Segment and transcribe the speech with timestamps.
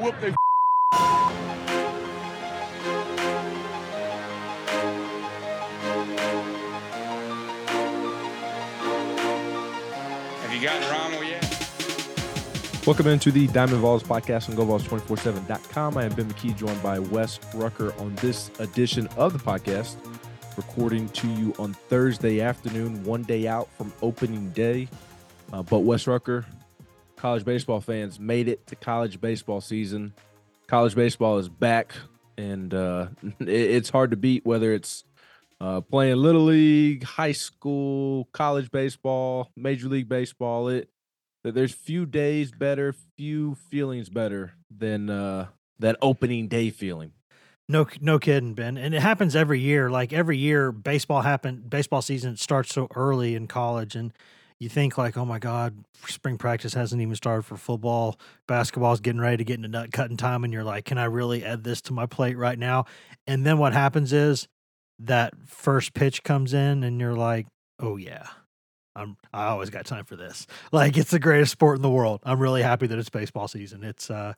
[0.00, 0.14] Whoop
[10.40, 11.44] Have you gotten Rommel yet?
[12.86, 15.98] Welcome into the Diamond Vols podcast on GoVols247.com.
[15.98, 19.96] I am Ben McKee, joined by Wes Rucker on this edition of the podcast,
[20.56, 24.88] recording to you on Thursday afternoon, one day out from opening day.
[25.52, 26.46] Uh, but Wes Rucker,
[27.20, 30.14] college baseball fans, made it to college baseball season.
[30.66, 31.92] College baseball is back,
[32.38, 33.08] and uh,
[33.40, 35.04] it's hard to beat whether it's
[35.60, 40.68] uh, playing little league, high school, college baseball, major league baseball.
[40.68, 40.88] It
[41.44, 45.48] there's few days better, few feelings better than uh
[45.78, 47.12] that opening day feeling.
[47.68, 48.76] No, no kidding, Ben.
[48.76, 49.90] And it happens every year.
[49.90, 51.64] Like every year, baseball happen.
[51.68, 54.12] Baseball season starts so early in college, and
[54.60, 55.74] you think like, oh my god,
[56.06, 58.20] spring practice hasn't even started for football.
[58.46, 61.44] Basketball's getting ready to get into nut cutting time, and you're like, can I really
[61.44, 62.84] add this to my plate right now?
[63.26, 64.46] And then what happens is
[64.98, 67.46] that first pitch comes in, and you're like,
[67.80, 68.26] oh yeah.
[68.96, 70.46] I'm, I always got time for this.
[70.72, 72.20] Like it's the greatest sport in the world.
[72.24, 73.82] I'm really happy that it's baseball season.
[73.82, 74.34] It's uh,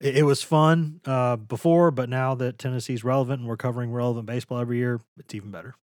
[0.00, 4.26] it, it was fun uh, before, but now that Tennessee's relevant and we're covering relevant
[4.26, 5.74] baseball every year, it's even better.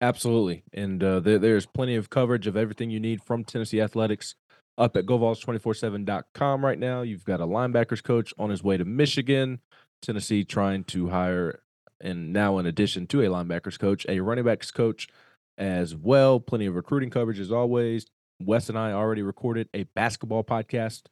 [0.00, 0.62] Absolutely.
[0.72, 4.34] And uh, there, there's plenty of coverage of everything you need from Tennessee Athletics
[4.76, 7.02] up at GoVols247.com right now.
[7.02, 9.60] You've got a linebackers coach on his way to Michigan,
[10.02, 11.60] Tennessee trying to hire,
[12.00, 15.08] and now in addition to a linebackers coach, a running backs coach
[15.56, 16.40] as well.
[16.40, 18.06] Plenty of recruiting coverage as always.
[18.42, 21.04] Wes and I already recorded a basketball podcast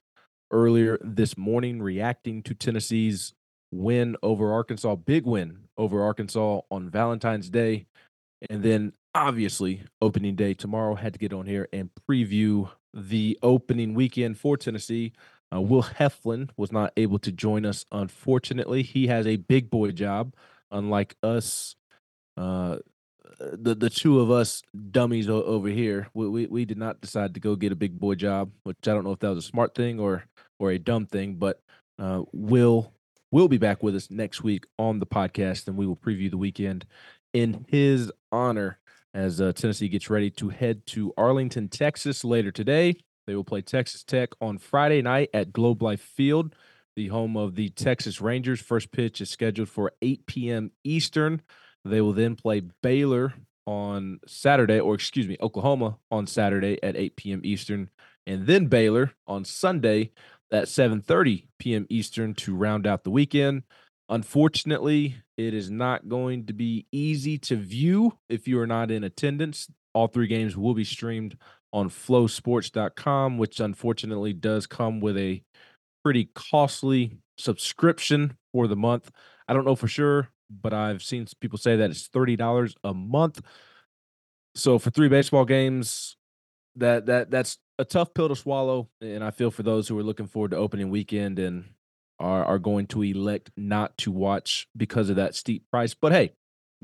[0.50, 3.32] earlier this morning reacting to Tennessee's
[3.72, 7.86] win over Arkansas, big win over Arkansas on Valentine's Day.
[8.50, 13.94] And then obviously opening day tomorrow had to get on here and preview the opening
[13.94, 15.12] weekend for Tennessee.
[15.54, 18.82] Uh, Will Heflin was not able to join us, unfortunately.
[18.82, 20.34] He has a big boy job,
[20.70, 21.76] unlike us.
[22.36, 22.78] Uh,
[23.38, 27.40] the the two of us dummies over here, we, we we did not decide to
[27.40, 29.74] go get a big boy job, which I don't know if that was a smart
[29.74, 30.24] thing or
[30.58, 31.34] or a dumb thing.
[31.34, 31.60] But
[31.98, 32.92] uh, Will
[33.30, 36.38] will be back with us next week on the podcast, and we will preview the
[36.38, 36.86] weekend
[37.34, 38.78] in his honor
[39.12, 42.96] as uh, Tennessee gets ready to head to Arlington, Texas later today.
[43.26, 46.54] They will play Texas Tech on Friday night at Globe Life Field,
[46.96, 48.60] the home of the Texas Rangers.
[48.60, 50.70] First pitch is scheduled for 8 p.m.
[50.82, 51.42] Eastern.
[51.84, 53.34] They will then play Baylor
[53.66, 57.40] on Saturday, or excuse me, Oklahoma on Saturday at 8 p.m.
[57.44, 57.90] Eastern,
[58.26, 60.12] and then Baylor on Sunday
[60.52, 61.86] at 7:30 p.m.
[61.88, 63.62] Eastern to round out the weekend.
[64.08, 69.04] Unfortunately, it is not going to be easy to view if you are not in
[69.04, 69.68] attendance.
[69.92, 71.36] All three games will be streamed
[71.72, 75.42] on flosports.com, which unfortunately does come with a
[76.04, 79.10] pretty costly subscription for the month.
[79.48, 83.40] I don't know for sure, but I've seen people say that it's $30 a month.
[84.54, 86.16] So for three baseball games,
[86.76, 88.88] that that that's a tough pill to swallow.
[89.00, 91.64] And I feel for those who are looking forward to opening weekend and
[92.18, 95.94] are are going to elect not to watch because of that steep price.
[95.94, 96.32] But hey,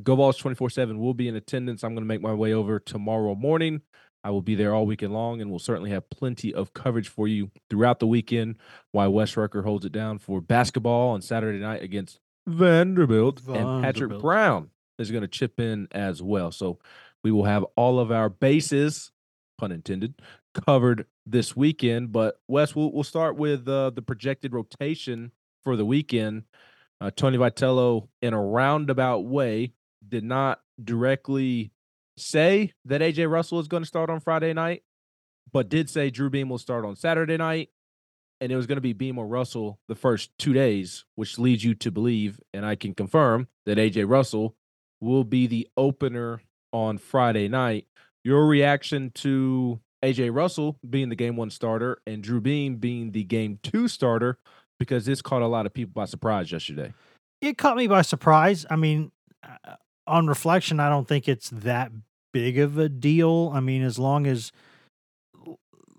[0.03, 1.83] Go Vols 24 7 will be in attendance.
[1.83, 3.83] I'm going to make my way over tomorrow morning.
[4.23, 7.27] I will be there all weekend long, and we'll certainly have plenty of coverage for
[7.27, 8.57] you throughout the weekend
[8.93, 14.11] while Wes Rucker holds it down for basketball on Saturday night against Vanderbilt, and Patrick
[14.21, 16.53] Brown is going to chip in as well.
[16.53, 16.79] So
[17.25, 19.11] we will have all of our bases,
[19.59, 20.15] pun intended,
[20.55, 22.13] covered this weekend.
[22.13, 25.33] But Wes, we'll, we'll start with uh, the projected rotation
[25.63, 26.45] for the weekend.
[27.01, 29.73] Uh, Tony Vitello, in a roundabout way,
[30.07, 31.73] did not directly
[32.17, 34.83] say that AJ Russell is going to start on Friday night,
[35.53, 37.71] but did say Drew Beam will start on Saturday night.
[38.43, 41.63] And it was going to be Beam or Russell the first two days, which leads
[41.63, 44.57] you to believe, and I can confirm that AJ Russell
[44.99, 46.41] will be the opener
[46.73, 47.87] on Friday night.
[48.25, 53.25] Your reaction to AJ Russell being the game one starter and Drew Beam being the
[53.25, 54.39] game two starter,
[54.79, 56.93] because this caught a lot of people by surprise yesterday.
[57.41, 58.67] It caught me by surprise.
[58.71, 59.13] I mean,
[59.43, 59.77] uh,
[60.07, 61.93] on reflection, I don't think it's that
[62.33, 63.51] big of a deal.
[63.55, 64.53] I mean, as long as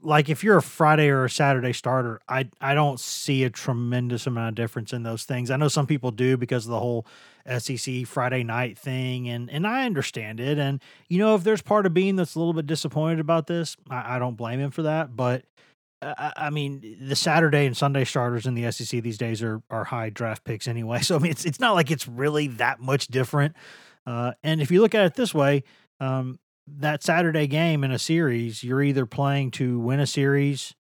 [0.04, 4.28] like if you're a Friday or a Saturday starter, I I don't see a tremendous
[4.28, 5.52] amount of difference in those things.
[5.52, 7.06] I know some people do because of the whole
[7.60, 10.58] SEC Friday night thing, and and I understand it.
[10.58, 13.78] And you know, if there's part of being that's a little bit disappointed about this,
[13.90, 15.16] I, I don't blame him for that.
[15.16, 15.46] But
[16.02, 19.62] uh, I I mean, the Saturday and Sunday starters in the SEC these days are
[19.70, 21.00] are high draft picks anyway.
[21.04, 23.56] So I mean, it's it's not like it's really that much different.
[24.06, 25.64] Uh, and if you look at it this way,
[26.00, 30.74] um, that Saturday game in a series, you're either playing to win a series,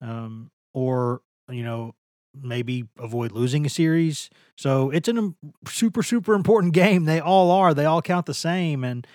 [0.00, 1.94] um, or you know
[2.40, 4.30] maybe avoid losing a series.
[4.56, 5.34] So it's a
[5.66, 7.04] super super important game.
[7.04, 7.74] They all are.
[7.74, 8.84] They all count the same.
[8.84, 9.06] And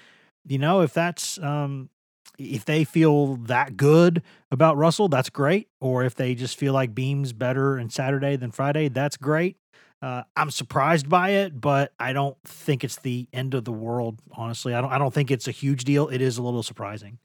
[0.46, 1.90] you know if that's um,
[2.38, 4.22] if they feel that good
[4.52, 5.68] about Russell, that's great.
[5.82, 9.58] Or if they just feel like Beam's better in Saturday than Friday, that's great.
[10.02, 14.22] Uh, I'm surprised by it, but I don't think it's the end of the world.
[14.32, 14.92] Honestly, I don't.
[14.92, 16.08] I don't think it's a huge deal.
[16.10, 17.18] It is a little surprising.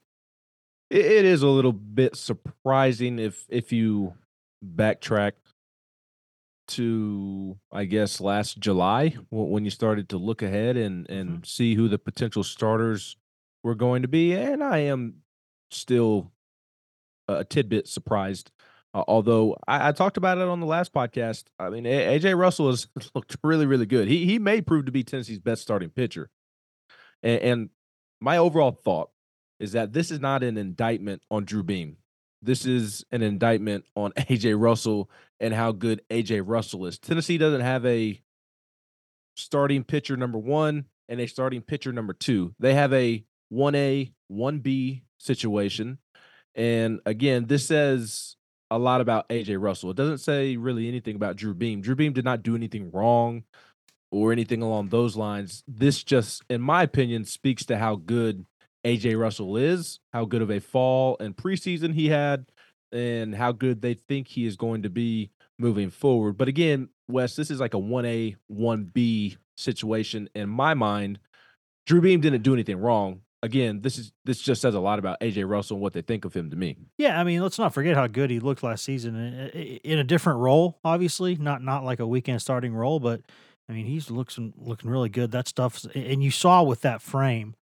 [0.88, 4.14] It is a little bit surprising if if you
[4.64, 5.32] backtrack
[6.72, 11.88] to I guess last July when you started to look ahead and and see who
[11.88, 13.16] the potential starters
[13.62, 15.22] were going to be, and I am
[15.70, 16.32] still
[17.28, 18.50] a tidbit surprised.
[18.94, 22.38] Uh, although I, I talked about it on the last podcast, I mean A- AJ
[22.38, 24.08] Russell has looked really really good.
[24.08, 26.30] He he may prove to be Tennessee's best starting pitcher,
[27.22, 27.70] and, and
[28.20, 29.10] my overall thought
[29.58, 31.96] is that this is not an indictment on Drew Beam.
[32.42, 35.10] This is an indictment on AJ Russell
[35.40, 36.98] and how good AJ Russell is.
[36.98, 38.20] Tennessee doesn't have a
[39.36, 42.54] starting pitcher number one and a starting pitcher number two.
[42.58, 45.98] They have a 1A, 1B situation.
[46.54, 48.36] And again, this says
[48.70, 49.90] a lot about AJ Russell.
[49.90, 51.80] It doesn't say really anything about Drew Beam.
[51.80, 53.44] Drew Beam did not do anything wrong
[54.10, 55.62] or anything along those lines.
[55.66, 58.46] This just, in my opinion, speaks to how good
[58.84, 62.46] AJ Russell is, how good of a fall and preseason he had,
[62.90, 66.36] and how good they think he is going to be moving forward.
[66.36, 71.18] But again, Wes, this is like a 1A, 1B situation in my mind.
[71.86, 73.20] Drew Beam didn't do anything wrong.
[73.44, 76.24] Again, this is this just says a lot about AJ Russell and what they think
[76.24, 76.76] of him to me.
[76.96, 79.98] Yeah, I mean, let's not forget how good he looked last season uh, in, in
[79.98, 80.78] a different role.
[80.84, 83.22] Obviously, not not like a weekend starting role, but
[83.68, 85.32] I mean, he's looking looking really good.
[85.32, 87.56] That stuff, and you saw with that frame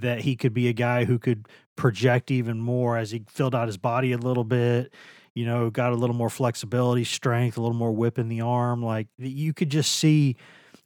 [0.00, 1.46] that he could be a guy who could
[1.76, 4.92] project even more as he filled out his body a little bit.
[5.34, 8.82] You know, got a little more flexibility, strength, a little more whip in the arm.
[8.82, 10.36] Like you could just see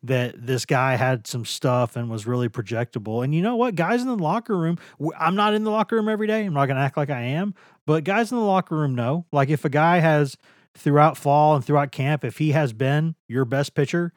[0.03, 3.25] that this guy had some stuff and was really projectable.
[3.25, 3.75] And you know what?
[3.75, 4.79] Guys in the locker room,
[5.19, 6.45] I'm not in the locker room every day.
[6.45, 7.55] I'm not going to act like I am,
[7.85, 9.27] but guys in the locker room know.
[9.33, 10.37] Like if a guy has
[10.75, 14.13] throughout fall and throughout camp, if he has been your best pitcher,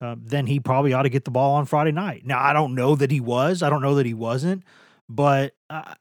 [0.00, 2.24] uh, then he probably ought to get the ball on Friday night.
[2.24, 3.62] Now, I don't know that he was.
[3.62, 4.62] I don't know that he wasn't,
[5.08, 5.96] but I,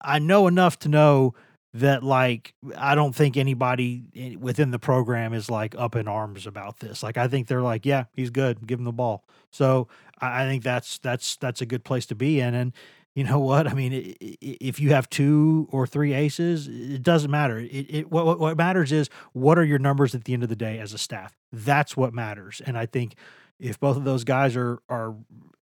[0.00, 1.34] I know enough to know
[1.72, 6.80] that like I don't think anybody within the program is like up in arms about
[6.80, 7.02] this.
[7.02, 9.24] Like I think they're like, yeah, he's good, give him the ball.
[9.50, 9.86] So
[10.20, 12.54] I, I think that's that's that's a good place to be in.
[12.54, 12.72] And
[13.14, 13.66] you know what?
[13.66, 17.58] I mean, if you have two or three aces, it doesn't matter.
[17.58, 20.56] It, it what what matters is what are your numbers at the end of the
[20.56, 21.36] day as a staff.
[21.52, 22.62] That's what matters.
[22.64, 23.14] And I think
[23.58, 25.16] if both of those guys are are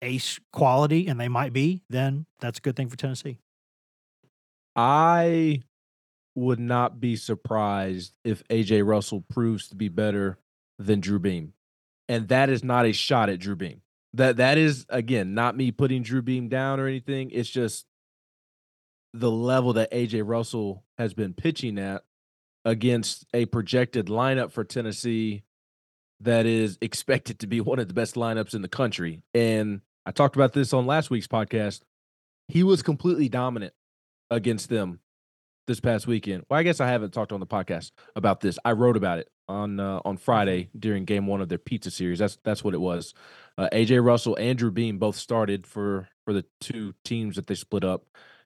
[0.01, 3.37] ace quality, and they might be, then that's a good thing for Tennessee.
[4.75, 5.61] I
[6.35, 10.37] would not be surprised if AJ Russell proves to be better
[10.79, 11.53] than Drew Beam.
[12.07, 13.81] And that is not a shot at Drew Beam.
[14.13, 17.31] That that is again not me putting Drew Beam down or anything.
[17.31, 17.85] It's just
[19.13, 22.03] the level that AJ Russell has been pitching at
[22.65, 25.43] against a projected lineup for Tennessee
[26.19, 29.23] that is expected to be one of the best lineups in the country.
[29.33, 31.81] And I talked about this on last week's podcast.
[32.47, 33.73] He was completely dominant
[34.29, 34.99] against them
[35.67, 36.43] this past weekend.
[36.49, 38.59] Well, I guess I haven't talked on the podcast about this.
[38.63, 42.19] I wrote about it on uh, on Friday during Game One of their pizza series.
[42.19, 43.13] That's that's what it was.
[43.57, 47.55] Uh, AJ Russell, and Andrew Beam both started for for the two teams that they
[47.55, 48.05] split up,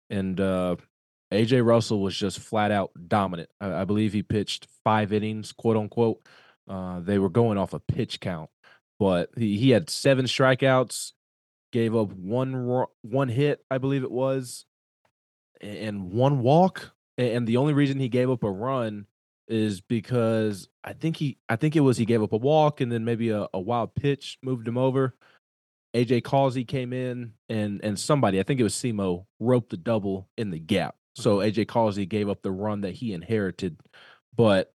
[0.09, 0.75] and uh,
[1.31, 3.49] AJ Russell was just flat out dominant.
[3.61, 6.25] I, I believe he pitched five innings, quote unquote.
[6.67, 8.49] Uh, they were going off a pitch count,
[8.99, 11.11] but he, he had seven strikeouts,
[11.71, 14.65] gave up one one hit, I believe it was,
[15.61, 16.91] and one walk.
[17.17, 19.05] And the only reason he gave up a run
[19.47, 22.91] is because I think he I think it was he gave up a walk and
[22.91, 25.15] then maybe a, a wild pitch moved him over.
[25.95, 30.29] AJ Causey came in and and somebody, I think it was Simo, roped the double
[30.37, 30.95] in the gap.
[31.15, 31.49] So mm-hmm.
[31.49, 33.79] AJ Causey gave up the run that he inherited.
[34.35, 34.73] But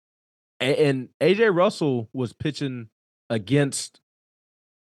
[0.61, 2.89] and AJ Russell was pitching
[3.31, 4.01] against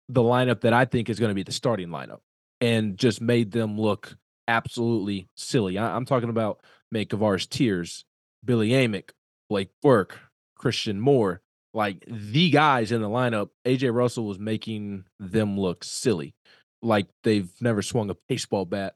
[0.09, 2.19] the lineup that I think is going to be the starting lineup
[2.61, 5.77] and just made them look absolutely silly.
[5.77, 6.61] I, am talking about
[6.91, 8.05] Make Kavares Tears,
[8.43, 9.11] Billy Amick,
[9.53, 10.17] Blake Burke,
[10.55, 11.39] Christian Moore,
[11.75, 13.49] like the guys in the lineup.
[13.67, 16.33] AJ Russell was making them look silly,
[16.81, 18.95] like they've never swung a baseball bat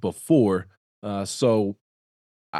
[0.00, 0.68] before.
[1.02, 1.76] Uh, so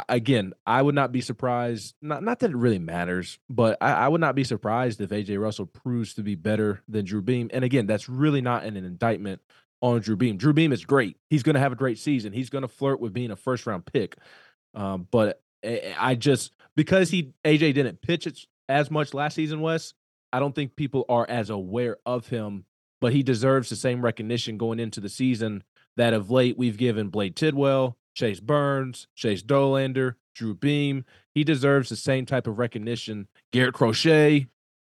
[0.07, 1.95] again, I would not be surprised.
[2.03, 5.41] Not not that it really matters, but I, I, would not be surprised if AJ
[5.41, 7.49] Russell proves to be better than Drew Beam.
[7.51, 9.41] And again, that's really not an indictment
[9.81, 10.37] on Drew Beam.
[10.37, 11.17] Drew Beam is great.
[11.31, 12.31] He's going to have a great season.
[12.31, 14.17] He's going to flirt with being a first round pick.
[14.75, 19.93] Um, but I just because he AJ didn't pitch it as much last season, Wes.
[20.31, 22.65] I don't think people are as aware of him,
[23.01, 25.63] but he deserves the same recognition going into the season
[25.97, 31.03] that of late we've given Blade Tidwell, Chase Burns, Chase Dollander, Drew Beam.
[31.33, 33.27] He deserves the same type of recognition.
[33.51, 34.47] Garrett Crochet,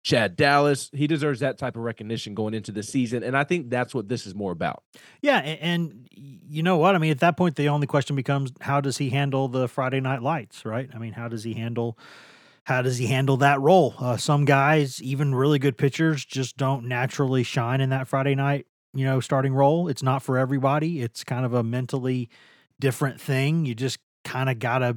[0.03, 0.89] Chad Dallas.
[0.93, 3.23] He deserves that type of recognition going into the season.
[3.23, 4.83] And I think that's what this is more about.
[5.21, 5.39] Yeah.
[5.39, 6.93] And, and, you know what?
[6.93, 10.01] I mean, at that point, the only question becomes how does he handle the Friday
[10.01, 10.89] night lights, right?
[10.93, 11.97] I mean, how does he handle.
[12.65, 13.93] How does he handle that role?
[13.99, 18.67] Uh, some guys, even really good pitchers, just don't naturally shine in that Friday night,
[18.93, 19.89] you know, starting role.
[19.89, 21.01] It's not for everybody.
[21.01, 22.29] It's kind of a mentally
[22.79, 23.65] different thing.
[23.65, 24.95] You just kind of got to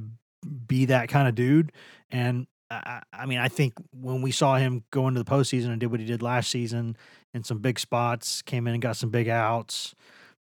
[0.65, 1.73] be that kind of dude.
[2.09, 5.79] And I, I, mean, I think when we saw him go into the postseason and
[5.79, 6.97] did what he did last season
[7.33, 9.95] in some big spots, came in and got some big outs.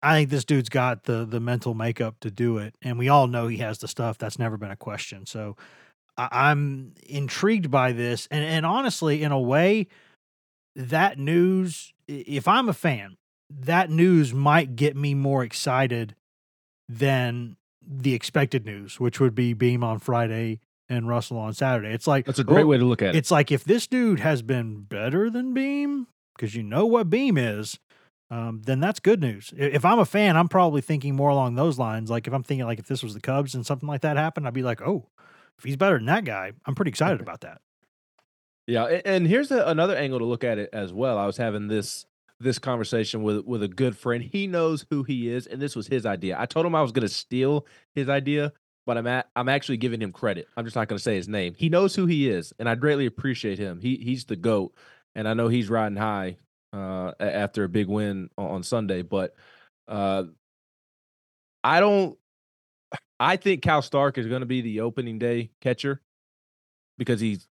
[0.02, 3.28] I think this dude's got the the mental makeup to do it, and we all
[3.28, 4.18] know he has the stuff.
[4.18, 5.26] That's never been a question.
[5.26, 5.58] So
[6.18, 9.88] I, I'm intrigued by this, and and honestly, in a way,
[10.76, 11.94] that news.
[12.08, 13.18] If I'm a fan,
[13.50, 16.16] that news might get me more excited
[16.88, 21.90] than the expected news, which would be Beam on Friday and Russell on Saturday.
[21.94, 23.18] It's like that's a great way to look at it.
[23.18, 27.38] It's like if this dude has been better than Beam, because you know what Beam
[27.38, 27.80] is,
[28.30, 29.54] um, then that's good news.
[29.56, 32.10] If I'm a fan, I'm probably thinking more along those lines.
[32.10, 34.48] Like if I'm thinking like if this was the Cubs and something like that happened,
[34.48, 35.10] I'd be like, oh,
[35.58, 37.62] if he's better than that guy, I'm pretty excited about that.
[38.68, 41.18] Yeah, and here's a, another angle to look at it as well.
[41.18, 42.06] I was having this
[42.40, 44.22] this conversation with with a good friend.
[44.24, 46.36] He knows who he is, and this was his idea.
[46.38, 47.66] I told him I was going to steal
[47.96, 48.52] his idea,
[48.88, 50.48] but I'm at, I'm actually giving him credit.
[50.56, 51.54] I'm just not going to say his name.
[51.56, 53.82] He knows who he is, and I greatly appreciate him.
[53.82, 54.74] He he's the goat,
[55.14, 56.38] and I know he's riding high
[56.72, 59.02] uh, after a big win on Sunday.
[59.02, 59.36] But
[59.90, 60.24] uh,
[61.66, 62.18] I don't.
[63.20, 66.02] I think Cal Stark is going to be the opening day catcher
[66.98, 67.46] because he's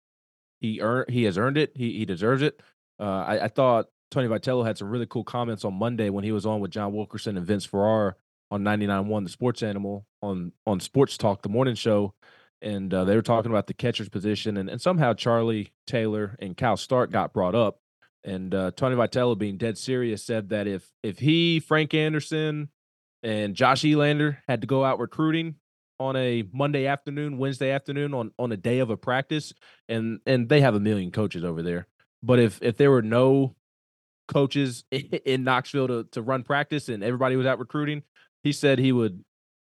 [0.60, 1.72] he earned he has earned it.
[1.74, 2.60] He he deserves it.
[3.00, 6.30] Uh, I, I, thought Tony Vitello had some really cool comments on Monday when he
[6.30, 8.14] was on with John Wilkerson and Vince Ferrara
[8.50, 12.14] on 99.1 The Sports Animal on on Sports Talk, the morning show.
[12.62, 14.56] And uh, they were talking about the catcher's position.
[14.56, 17.78] And, and somehow Charlie Taylor and Cal Stark got brought up.
[18.24, 22.70] And uh, Tony Vitello, being dead serious, said that if if he, Frank Anderson,
[23.22, 25.56] and Josh Elander had to go out recruiting
[26.00, 29.52] on a Monday afternoon, Wednesday afternoon, on on a day of a practice,
[29.88, 31.86] and and they have a million coaches over there.
[32.22, 33.56] But if if there were no
[34.26, 38.02] coaches in Knoxville to, to run practice and everybody was out recruiting,
[38.44, 39.24] he said he would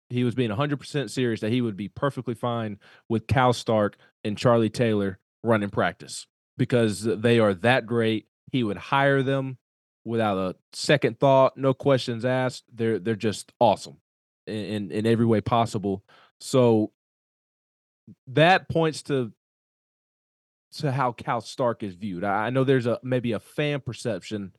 [0.08, 2.78] he was being 100% serious that he would be perfectly fine
[3.10, 8.26] with Cal Stark and Charlie Taylor running practice because they are that great.
[8.50, 9.58] He would hire them
[10.06, 12.64] without a second thought, no questions asked.
[12.72, 13.98] They're they're just awesome
[14.46, 16.02] in in every way possible.
[16.40, 16.92] So
[18.28, 19.32] that points to
[20.78, 22.24] to how Cal Stark is viewed.
[22.24, 24.52] I know there's a maybe a fan perception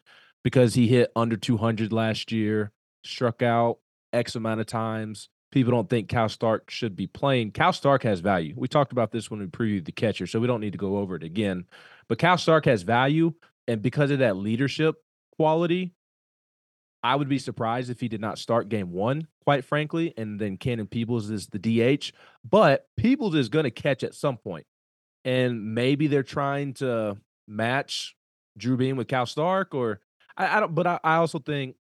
[0.43, 2.71] because he hit under 200 last year,
[3.03, 3.79] struck out
[4.13, 5.29] X amount of times.
[5.51, 7.51] People don't think Cal Stark should be playing.
[7.51, 8.53] Cal Stark has value.
[8.55, 10.97] We talked about this when we previewed the catcher, so we don't need to go
[10.97, 11.65] over it again.
[12.07, 13.33] But Cal Stark has value,
[13.67, 14.97] and because of that leadership
[15.35, 15.93] quality,
[17.01, 20.57] I would be surprised if he did not start game one, quite frankly, and then
[20.57, 22.11] Cannon Peebles is the DH.
[22.47, 24.67] But Peebles is going to catch at some point,
[25.23, 28.15] and maybe they're trying to match
[28.57, 30.01] Drew Beam with Cal Stark, or
[30.37, 30.75] I, I don't.
[30.75, 31.75] But I, I also think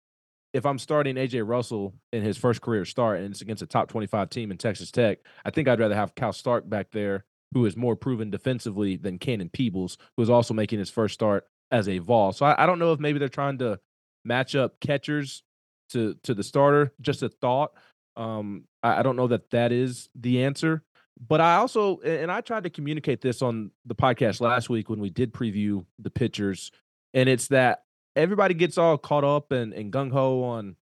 [0.56, 3.90] if I'm starting AJ Russell in his first career start and it's against a top
[3.90, 7.66] 25 team in Texas Tech, I think I'd rather have Cal Stark back there, who
[7.66, 11.90] is more proven defensively than Cannon Peebles, who is also making his first start as
[11.90, 12.32] a Vol.
[12.32, 13.82] So I, I don't know if maybe they're trying to
[14.24, 15.44] match up catchers
[15.90, 16.94] to to the starter.
[17.02, 17.74] Just a thought.
[18.16, 20.84] Um, I, I don't know that that is the answer.
[21.28, 25.00] But I also, and I tried to communicate this on the podcast last week when
[25.00, 26.72] we did preview the pitchers,
[27.14, 27.85] and it's that
[28.16, 30.76] everybody gets all caught up and, and gung ho on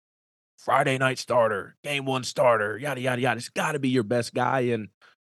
[0.59, 3.39] Friday night starter, game one starter, yada yada yada.
[3.39, 4.61] It's got to be your best guy.
[4.61, 4.89] And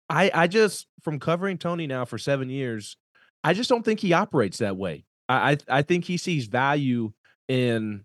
[0.09, 2.97] I, I just from covering Tony now for seven years,
[3.43, 5.05] I just don't think he operates that way.
[5.27, 7.11] I, I, I think he sees value
[7.47, 8.03] in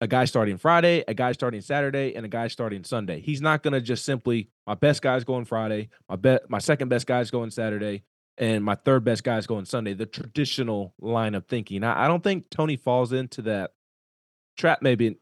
[0.00, 3.20] a guy starting Friday, a guy starting Saturday, and a guy starting Sunday.
[3.20, 6.88] He's not going to just simply my best guy's going Friday, my bet my second
[6.88, 8.04] best guy's going Saturday,
[8.38, 9.94] and my third best guy's going Sunday.
[9.94, 11.84] The traditional line of thinking.
[11.84, 13.72] I, I don't think Tony falls into that
[14.56, 14.82] trap.
[14.82, 15.16] Maybe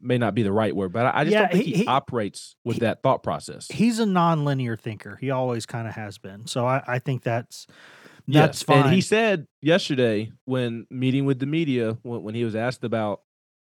[0.00, 1.86] may not be the right word, but I, just Yeah, don't think he- he, he-
[1.86, 3.68] operates with that thought process.
[3.70, 5.16] He's a non-linear thinker.
[5.20, 6.46] He always kind of has been.
[6.46, 7.66] So I, I think that's
[8.28, 8.86] that's Yes, fine.
[8.86, 13.22] And he said yesterday when meeting with the media when, when he was asked about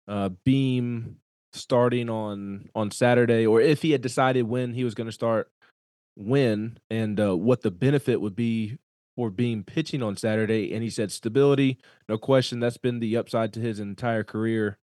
[0.08, 1.18] uh, Beam
[1.54, 5.52] starting on on Saturday or if he had decided when he was going to start
[6.16, 8.78] when and uh, what the benefit would be
[9.18, 13.52] for being pitching on Saturday and he said stability no question that's been the upside
[13.52, 14.78] to his entire career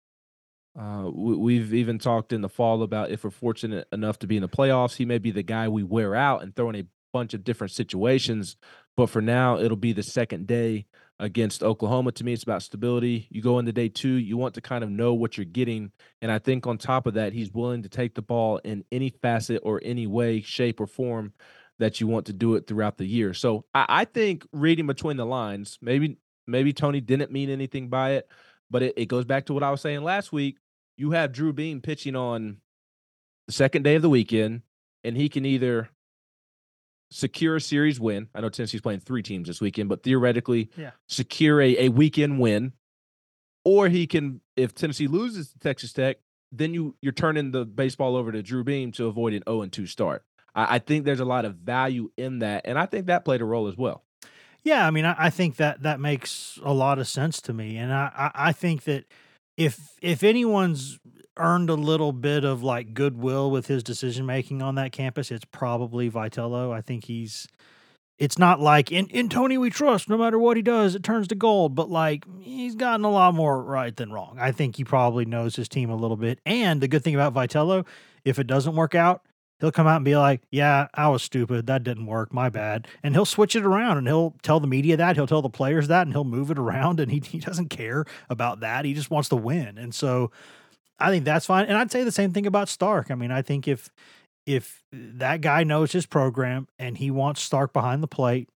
[0.79, 4.37] uh, we, we've even talked in the fall about if we're fortunate enough to be
[4.37, 6.87] in the playoffs, he may be the guy we wear out and throw in a
[7.13, 8.57] bunch of different situations.
[8.97, 10.87] But for now, it'll be the second day
[11.19, 12.13] against Oklahoma.
[12.13, 13.29] To me, it's about stability.
[13.31, 15.93] You go into day two, you want to kind of know what you're getting.
[16.23, 19.11] And I think on top of that, he's willing to take the ball in any
[19.11, 21.35] facet or any way, shape, or form
[21.83, 23.35] that you want to do it throughout the year.
[23.35, 26.17] So I, I think reading between the lines, maybe
[26.47, 28.29] maybe Tony didn't mean anything by it,
[28.71, 30.59] but it, it goes back to what I was saying last week.
[30.97, 32.59] You have Drew Beam pitching on
[33.49, 34.63] the second day of the weekend,
[35.03, 35.89] and he can either
[37.11, 38.29] secure a series win.
[38.35, 40.93] I know Tennessee's playing three teams this weekend, but theoretically, Yeah.
[41.09, 42.73] secure a, a weekend win.
[43.65, 46.19] Or he can, if Tennessee loses to Texas Tech,
[46.51, 49.73] then you you're turning the baseball over to Drew Beam to avoid an 0 and
[49.73, 50.25] 2 start.
[50.55, 53.41] I, I think there's a lot of value in that, and I think that played
[53.41, 54.03] a role as well.
[54.65, 57.77] Yeah, I mean, I, I think that that makes a lot of sense to me,
[57.77, 59.05] and I, I, I think that
[59.57, 60.99] if if anyone's
[61.37, 65.45] earned a little bit of like goodwill with his decision making on that campus, it's
[65.47, 66.73] probably Vitello.
[66.73, 67.49] I think he's.
[68.19, 70.09] It's not like in in Tony we trust.
[70.09, 71.75] No matter what he does, it turns to gold.
[71.75, 74.37] But like he's gotten a lot more right than wrong.
[74.39, 76.39] I think he probably knows his team a little bit.
[76.47, 77.85] And the good thing about Vitello,
[78.25, 79.23] if it doesn't work out,
[79.63, 81.67] he'll come out and be like, "Yeah, I was stupid.
[81.67, 82.35] That didn't work.
[82.35, 85.41] My bad." And he'll switch it around and he'll tell the media that, he'll tell
[85.41, 88.85] the players that, and he'll move it around and he he doesn't care about that.
[88.85, 89.79] He just wants to win.
[89.79, 90.31] And so
[90.99, 91.67] I think that's fine.
[91.67, 93.11] And I'd say the same thing about Stark.
[93.11, 93.89] I mean, I think if
[94.45, 98.49] if that guy knows his program and he wants Stark behind the plate,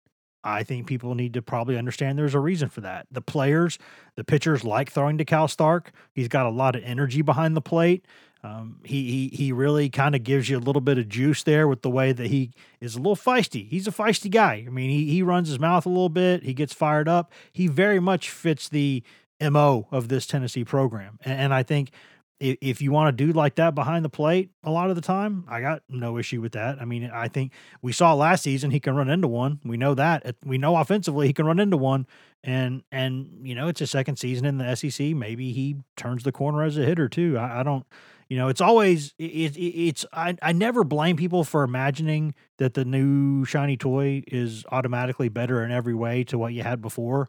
[0.42, 3.06] I think people need to probably understand there's a reason for that.
[3.10, 3.78] The players,
[4.14, 5.92] the pitchers like throwing to Cal Stark.
[6.12, 8.06] He's got a lot of energy behind the plate.
[8.42, 11.66] Um, he he he really kind of gives you a little bit of juice there
[11.66, 13.68] with the way that he is a little feisty.
[13.68, 14.64] He's a feisty guy.
[14.66, 16.44] I mean, he he runs his mouth a little bit.
[16.44, 17.32] He gets fired up.
[17.52, 19.02] He very much fits the
[19.40, 21.90] mo of this Tennessee program, and, and I think
[22.38, 25.02] if, if you want to do like that behind the plate a lot of the
[25.02, 26.80] time, I got no issue with that.
[26.80, 29.60] I mean, I think we saw last season he can run into one.
[29.64, 30.36] We know that.
[30.44, 32.06] We know offensively he can run into one.
[32.44, 35.14] And and you know, it's a second season in the SEC.
[35.16, 37.38] Maybe he turns the corner as a hitter too.
[37.38, 37.86] I, I don't
[38.28, 42.74] you know, it's always it, it, it's I, I never blame people for imagining that
[42.74, 47.28] the new shiny toy is automatically better in every way to what you had before,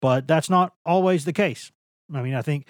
[0.00, 1.72] but that's not always the case.
[2.12, 2.66] I mean, I think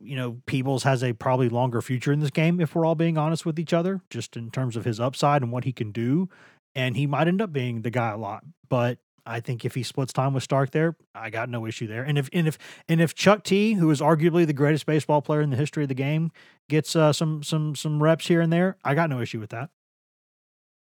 [0.00, 3.16] you know, Peebles has a probably longer future in this game if we're all being
[3.18, 6.28] honest with each other, just in terms of his upside and what he can do.
[6.74, 8.44] And he might end up being the guy a lot.
[8.68, 8.98] But
[9.30, 12.02] I think if he splits time with Stark there, I got no issue there.
[12.02, 15.40] And if and if and if Chuck T, who is arguably the greatest baseball player
[15.40, 16.32] in the history of the game,
[16.68, 19.70] gets uh, some some some reps here and there, I got no issue with that.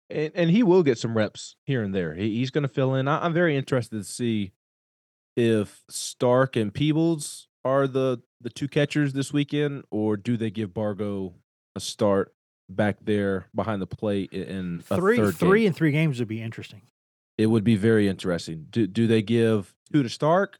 [0.09, 2.13] And, and he will get some reps here and there.
[2.13, 3.07] He, he's going to fill in.
[3.07, 4.51] I, I'm very interested to see
[5.35, 10.75] if Stark and Peebles are the the two catchers this weekend, or do they give
[10.75, 11.33] Bargo
[11.75, 12.35] a start
[12.69, 15.67] back there behind the plate in a Three third three game?
[15.67, 16.83] and three games would be interesting.
[17.37, 18.67] It would be very interesting.
[18.69, 20.57] Do do they give two to Stark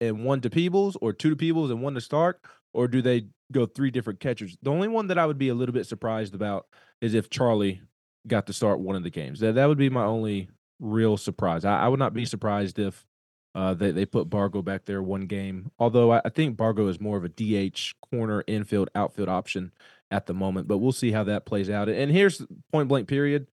[0.00, 3.26] and one to Peebles, or two to Peebles and one to Stark, or do they
[3.52, 4.56] go three different catchers?
[4.62, 6.66] The only one that I would be a little bit surprised about
[7.00, 7.82] is if Charlie
[8.26, 9.40] got to start one of the games.
[9.40, 10.48] That that would be my only
[10.80, 11.64] real surprise.
[11.64, 13.06] I, I would not be surprised if
[13.54, 15.70] uh, they they put Bargo back there one game.
[15.78, 19.72] Although I, I think Bargo is more of a DH corner infield outfield option
[20.10, 21.88] at the moment, but we'll see how that plays out.
[21.88, 22.42] And here's
[22.72, 23.48] point blank period.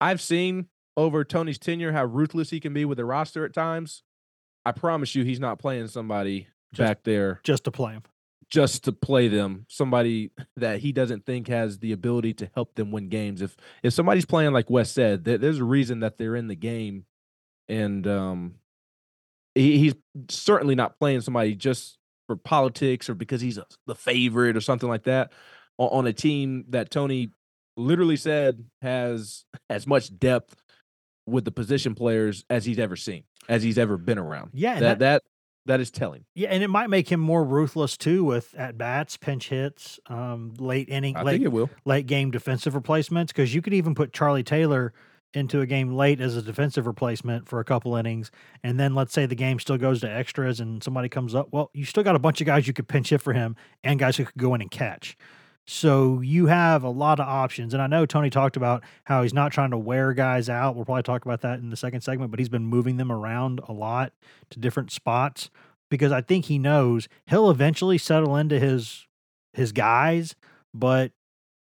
[0.00, 4.02] I've seen over Tony's tenure how ruthless he can be with the roster at times.
[4.64, 8.02] I promise you, he's not playing somebody Just- back there just to play him.
[8.50, 9.66] just to play them.
[9.68, 13.42] Somebody that he doesn't think has the ability to help them win games.
[13.42, 16.54] If if somebody's playing like Wes said, there, there's a reason that they're in the
[16.54, 17.04] game,
[17.68, 18.54] and um,
[19.54, 19.94] he, he's
[20.30, 24.88] certainly not playing somebody just for politics or because he's a, the favorite or something
[24.88, 25.30] like that
[25.78, 27.30] on, on a team that Tony
[27.76, 30.62] literally said has as much depth
[31.26, 34.50] with the position players as he's ever seen, as he's ever been around.
[34.54, 35.22] Yeah, that that- that
[35.66, 36.26] that is telling.
[36.34, 40.52] Yeah, and it might make him more ruthless too with at bats, pinch hits, um,
[40.58, 41.70] late inning, I late think it will.
[41.86, 43.32] late game defensive replacements.
[43.32, 44.92] Because you could even put Charlie Taylor
[45.32, 48.30] into a game late as a defensive replacement for a couple innings,
[48.62, 51.48] and then let's say the game still goes to extras and somebody comes up.
[51.50, 53.98] Well, you still got a bunch of guys you could pinch hit for him and
[53.98, 55.16] guys who could go in and catch.
[55.66, 57.72] So you have a lot of options.
[57.72, 60.76] And I know Tony talked about how he's not trying to wear guys out.
[60.76, 63.60] We'll probably talk about that in the second segment, but he's been moving them around
[63.66, 64.12] a lot
[64.50, 65.50] to different spots
[65.90, 69.06] because I think he knows he'll eventually settle into his
[69.52, 70.34] his guys,
[70.74, 71.12] but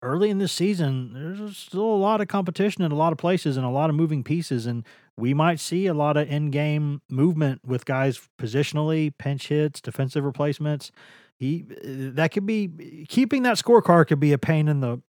[0.01, 3.57] early in this season, there's still a lot of competition in a lot of places
[3.57, 4.85] and a lot of moving pieces and
[5.17, 10.91] we might see a lot of in-game movement with guys positionally, pinch hits, defensive replacements
[11.39, 15.01] he that could be keeping that scorecard could be a pain in the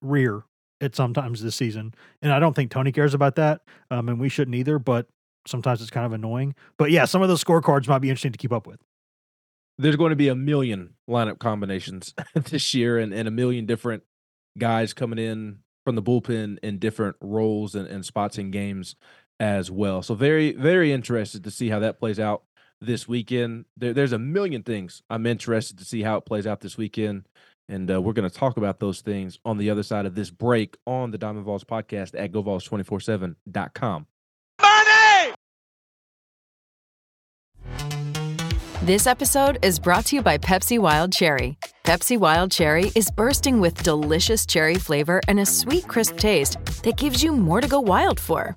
[0.00, 0.44] rear
[0.80, 4.28] at sometimes this season and i don't think tony cares about that um, and we
[4.28, 5.06] shouldn't either but
[5.46, 6.54] sometimes it's kind of annoying.
[6.78, 8.80] But yeah some of those scorecards might be interesting to keep up with.
[9.78, 14.02] There's going to be a million lineup combinations this year and, and a million different
[14.58, 18.94] guys coming in from the bullpen in different roles and, and spots in games
[19.40, 20.02] as well.
[20.02, 22.44] So very, very interested to see how that plays out
[22.82, 23.64] this weekend.
[23.76, 27.26] There, there's a million things I'm interested to see how it plays out this weekend.
[27.68, 30.30] And uh, we're going to talk about those things on the other side of this
[30.30, 34.06] break on the Diamond Vols podcast at GoVols247.com.
[38.82, 41.56] This episode is brought to you by Pepsi Wild Cherry.
[41.84, 46.96] Pepsi Wild Cherry is bursting with delicious cherry flavor and a sweet, crisp taste that
[46.96, 48.56] gives you more to go wild for.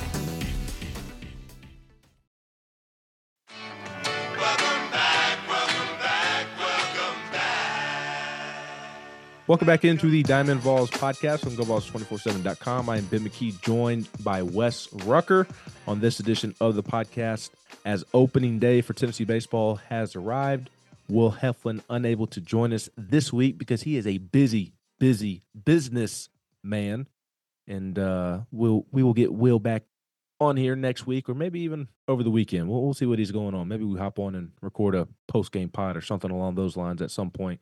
[9.51, 12.87] Welcome back into the Diamond Vols podcast from GoVols247.com.
[12.87, 15.45] I am Ben McKee, joined by Wes Rucker
[15.85, 17.49] on this edition of the podcast.
[17.83, 20.69] As opening day for Tennessee baseball has arrived,
[21.09, 26.29] Will Heflin unable to join us this week because he is a busy, busy business
[26.63, 27.09] man,
[27.67, 29.83] and uh, we'll we will get Will back
[30.39, 32.69] on here next week or maybe even over the weekend.
[32.69, 33.67] We'll, we'll see what he's going on.
[33.67, 37.01] Maybe we hop on and record a post game pod or something along those lines
[37.01, 37.59] at some point.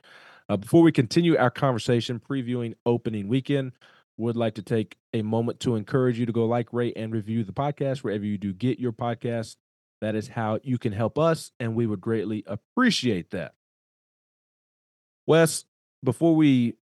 [0.49, 3.71] Uh, before we continue our conversation previewing opening weekend,
[4.17, 7.43] would like to take a moment to encourage you to go like, rate, and review
[7.43, 9.55] the podcast wherever you do get your podcast.
[10.01, 13.53] That is how you can help us, and we would greatly appreciate that.
[15.27, 15.65] Wes,
[16.03, 16.75] before we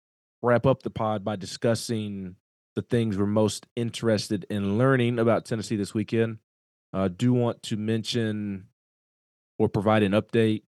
[0.42, 2.37] wrap up the pod by discussing
[2.77, 6.38] the things we're most interested in learning about Tennessee this weekend,
[6.92, 8.66] uh, do want to mention
[9.59, 10.62] or provide an update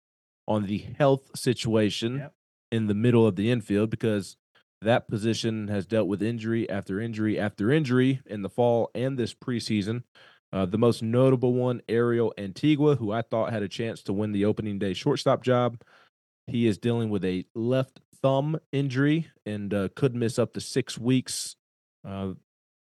[0.48, 2.34] on the health situation Yep.
[2.74, 4.36] In the middle of the infield because
[4.82, 9.32] that position has dealt with injury after injury after injury in the fall and this
[9.32, 10.02] preseason.
[10.52, 14.32] Uh, the most notable one, Ariel Antigua, who I thought had a chance to win
[14.32, 15.82] the opening day shortstop job.
[16.48, 20.98] He is dealing with a left thumb injury and uh, could miss up to six
[20.98, 21.56] weeks.
[22.04, 22.34] Uh,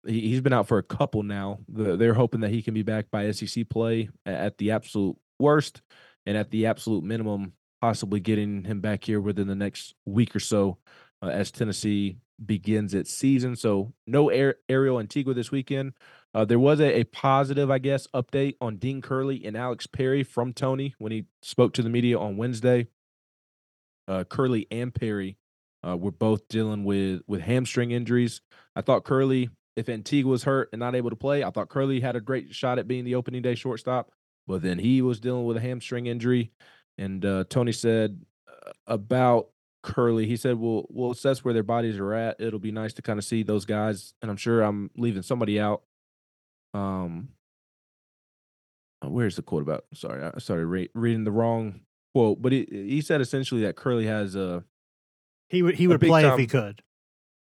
[0.06, 1.58] he, he's been out for a couple now.
[1.68, 5.82] The, they're hoping that he can be back by SEC play at the absolute worst,
[6.26, 10.40] and at the absolute minimum, possibly getting him back here within the next week or
[10.40, 10.78] so
[11.22, 13.56] uh, as Tennessee begins its season.
[13.56, 15.92] So no Air, Ariel Antigua this weekend.
[16.32, 20.22] Uh, there was a, a positive, I guess, update on Dean Curley and Alex Perry
[20.22, 22.86] from Tony when he spoke to the media on Wednesday.
[24.06, 25.36] Uh, Curley and Perry
[25.86, 28.40] uh, were both dealing with with hamstring injuries.
[28.76, 32.00] I thought Curley, if Antigua was hurt and not able to play, I thought Curley
[32.00, 34.10] had a great shot at being the opening day shortstop.
[34.46, 36.50] But then he was dealing with a hamstring injury,
[37.00, 39.48] and uh, Tony said uh, about
[39.82, 42.40] Curley, He said, "We'll we'll assess where their bodies are at.
[42.40, 45.58] It'll be nice to kind of see those guys, and I'm sure I'm leaving somebody
[45.58, 45.82] out.
[46.74, 47.30] Um,
[49.02, 49.84] uh, where's the quote about?
[49.94, 51.80] Sorry, I started re- reading the wrong
[52.14, 54.64] quote, but he he said essentially that Curley has a
[55.48, 56.82] He would he would play if he could.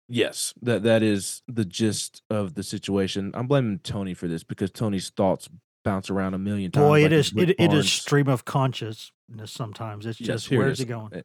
[0.07, 3.31] Yes, that that is the gist of the situation.
[3.33, 5.49] I'm blaming Tony for this because Tony's thoughts
[5.83, 6.83] bounce around a million times.
[6.83, 9.11] Boy, like it is it, it is stream of consciousness
[9.47, 10.05] sometimes.
[10.05, 10.85] It's just here where's is.
[10.85, 11.23] it going?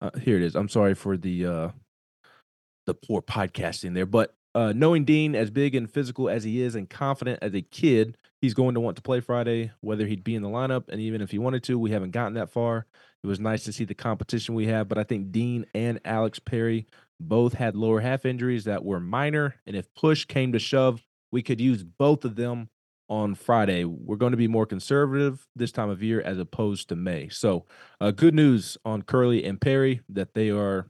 [0.00, 0.54] Uh, here it is.
[0.54, 1.68] I'm sorry for the uh
[2.86, 6.74] the poor podcasting there, but uh knowing Dean as big and physical as he is
[6.74, 10.34] and confident as a kid, he's going to want to play Friday, whether he'd be
[10.34, 12.86] in the lineup and even if he wanted to, we haven't gotten that far.
[13.22, 16.40] It was nice to see the competition we have, but I think Dean and Alex
[16.40, 16.86] Perry
[17.20, 21.40] both had lower half injuries that were minor, and if push came to shove, we
[21.40, 22.68] could use both of them
[23.08, 23.84] on Friday.
[23.84, 27.28] We're going to be more conservative this time of year as opposed to May.
[27.28, 27.66] So,
[28.00, 30.88] uh, good news on Curley and Perry that they are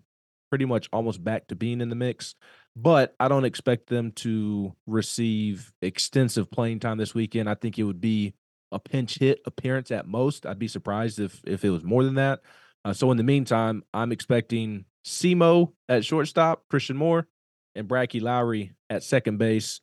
[0.50, 2.34] pretty much almost back to being in the mix.
[2.76, 7.48] But I don't expect them to receive extensive playing time this weekend.
[7.48, 8.34] I think it would be
[8.70, 10.46] a pinch hit appearance at most.
[10.46, 12.40] I'd be surprised if if it was more than that.
[12.84, 17.28] Uh, so in the meantime, I'm expecting Simo at shortstop, Christian Moore,
[17.74, 19.80] and Bracky Lowry at second base,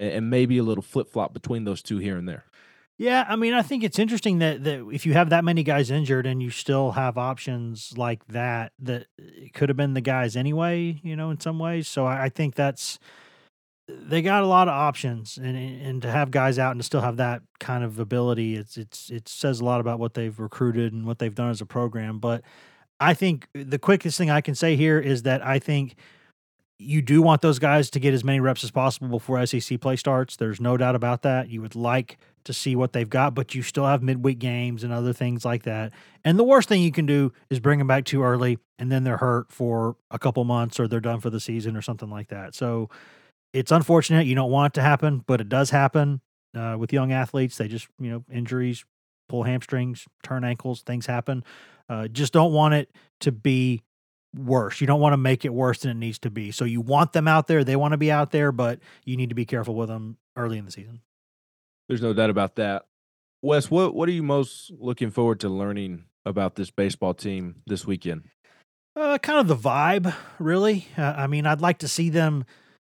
[0.00, 2.44] and, maybe a little flip flop between those two here and there.
[2.98, 5.90] Yeah, I mean, I think it's interesting that that if you have that many guys
[5.90, 9.06] injured and you still have options like that, that
[9.54, 11.88] could have been the guys anyway, you know, in some ways.
[11.88, 12.98] So I, I think that's
[13.88, 17.00] they got a lot of options, and and to have guys out and to still
[17.00, 20.92] have that kind of ability, it's it's it says a lot about what they've recruited
[20.92, 22.18] and what they've done as a program.
[22.18, 22.42] But
[22.98, 25.96] I think the quickest thing I can say here is that I think
[26.80, 29.96] you do want those guys to get as many reps as possible before SEC play
[29.96, 30.36] starts.
[30.36, 31.50] There's no doubt about that.
[31.50, 34.90] You would like to see what they've got, but you still have midweek games and
[34.90, 35.92] other things like that.
[36.24, 39.04] And the worst thing you can do is bring them back too early and then
[39.04, 42.28] they're hurt for a couple months or they're done for the season or something like
[42.28, 42.54] that.
[42.54, 42.88] So
[43.52, 44.26] it's unfortunate.
[44.26, 46.22] You don't want it to happen, but it does happen
[46.56, 47.58] uh, with young athletes.
[47.58, 48.86] They just, you know, injuries,
[49.28, 51.44] pull hamstrings, turn ankles, things happen.
[51.90, 52.90] Uh, just don't want it
[53.20, 53.82] to be
[54.34, 54.80] worse.
[54.80, 56.50] You don't want to make it worse than it needs to be.
[56.50, 57.64] So you want them out there.
[57.64, 60.58] They want to be out there, but you need to be careful with them early
[60.58, 61.00] in the season.
[61.88, 62.84] There's no doubt about that.
[63.42, 67.86] Wes, what what are you most looking forward to learning about this baseball team this
[67.86, 68.24] weekend?
[68.94, 70.88] Uh, kind of the vibe, really.
[70.96, 72.44] Uh, I mean, I'd like to see them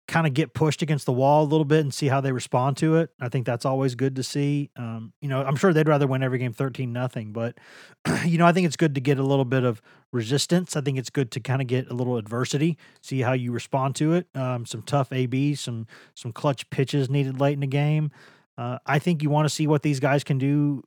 [0.08, 2.78] kind of get pushed against the wall a little bit and see how they respond
[2.78, 3.10] to it.
[3.20, 4.70] I think that's always good to see.
[4.78, 7.58] Um, you know, I'm sure they'd rather win every game 13 nothing, but
[8.26, 9.82] you know, I think it's good to get a little bit of
[10.14, 10.78] resistance.
[10.78, 13.96] I think it's good to kind of get a little adversity, see how you respond
[13.98, 14.28] to it.
[14.34, 18.12] Um, some tough ABs, some some clutch pitches needed late in the game.
[18.58, 20.84] Uh, I think you want to see what these guys can do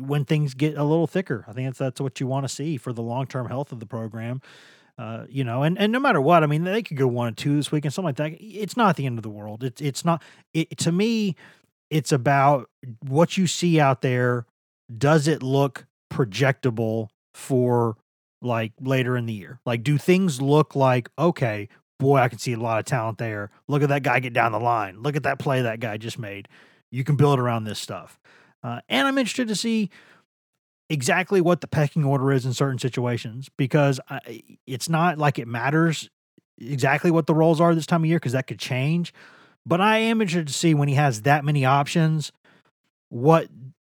[0.00, 1.44] when things get a little thicker.
[1.46, 3.78] I think that's that's what you want to see for the long term health of
[3.78, 4.40] the program.
[4.98, 7.36] Uh, you know, and, and no matter what, I mean, they could go one and
[7.36, 8.32] two this week and something like that.
[8.40, 9.62] It's not the end of the world.
[9.62, 10.22] It's it's not.
[10.52, 11.36] It, to me,
[11.88, 12.68] it's about
[13.06, 14.44] what you see out there.
[14.96, 17.96] Does it look projectable for
[18.42, 19.60] like later in the year?
[19.64, 21.68] Like, do things look like okay?
[22.00, 23.50] Boy, I can see a lot of talent there.
[23.68, 25.00] Look at that guy get down the line.
[25.00, 26.48] Look at that play that guy just made.
[26.90, 28.18] You can build around this stuff.
[28.62, 29.90] Uh, and I'm interested to see
[30.90, 35.46] exactly what the pecking order is in certain situations because I, it's not like it
[35.46, 36.08] matters
[36.58, 39.12] exactly what the roles are this time of year because that could change.
[39.66, 42.32] But I am interested to see when he has that many options,
[43.10, 43.48] what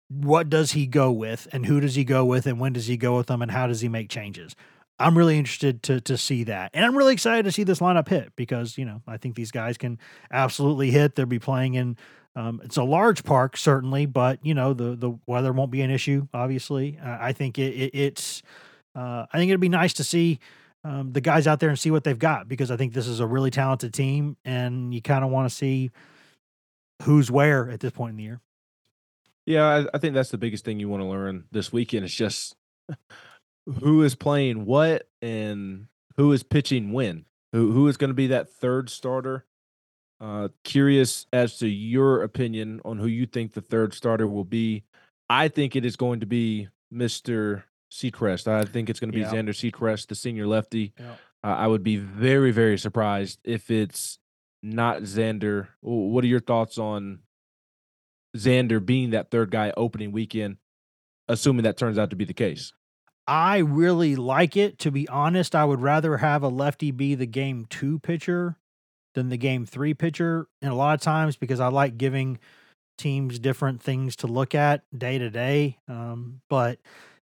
[0.09, 2.97] what does he go with and who does he go with and when does he
[2.97, 4.55] go with them and how does he make changes?
[4.99, 8.09] I'm really interested to to see that, and I'm really excited to see this lineup
[8.09, 9.97] hit because you know I think these guys can
[10.29, 11.15] absolutely hit.
[11.15, 11.97] They'll be playing in.
[12.39, 15.91] Um, it's a large park, certainly, but you know the the weather won't be an
[15.91, 16.25] issue.
[16.33, 18.41] Obviously, uh, I think it, it, it's.
[18.95, 20.39] Uh, I think it'd be nice to see
[20.85, 23.19] um, the guys out there and see what they've got because I think this is
[23.19, 25.91] a really talented team, and you kind of want to see
[27.01, 28.41] who's where at this point in the year.
[29.45, 32.05] Yeah, I, I think that's the biggest thing you want to learn this weekend.
[32.05, 32.55] Is just
[33.81, 37.25] who is playing what and who is pitching when.
[37.51, 39.45] Who who is going to be that third starter?
[40.21, 44.83] Uh, curious as to your opinion on who you think the third starter will be.
[45.29, 48.47] I think it is going to be Mister Sechrest.
[48.47, 49.31] I think it's going to be yeah.
[49.31, 50.93] Zander Sechrest, the senior lefty.
[50.99, 51.13] Yeah.
[51.43, 54.19] Uh, I would be very very surprised if it's
[54.61, 55.69] not Zander.
[55.79, 57.19] What are your thoughts on
[58.35, 60.57] Zander being that third guy opening weekend,
[61.29, 62.73] assuming that turns out to be the case?
[63.25, 64.79] I really like it.
[64.79, 68.57] To be honest, I would rather have a lefty be the game two pitcher
[69.19, 70.47] than the game three pitcher.
[70.61, 72.39] And a lot of times because I like giving
[72.97, 75.77] teams different things to look at day to day.
[75.87, 76.79] Um, but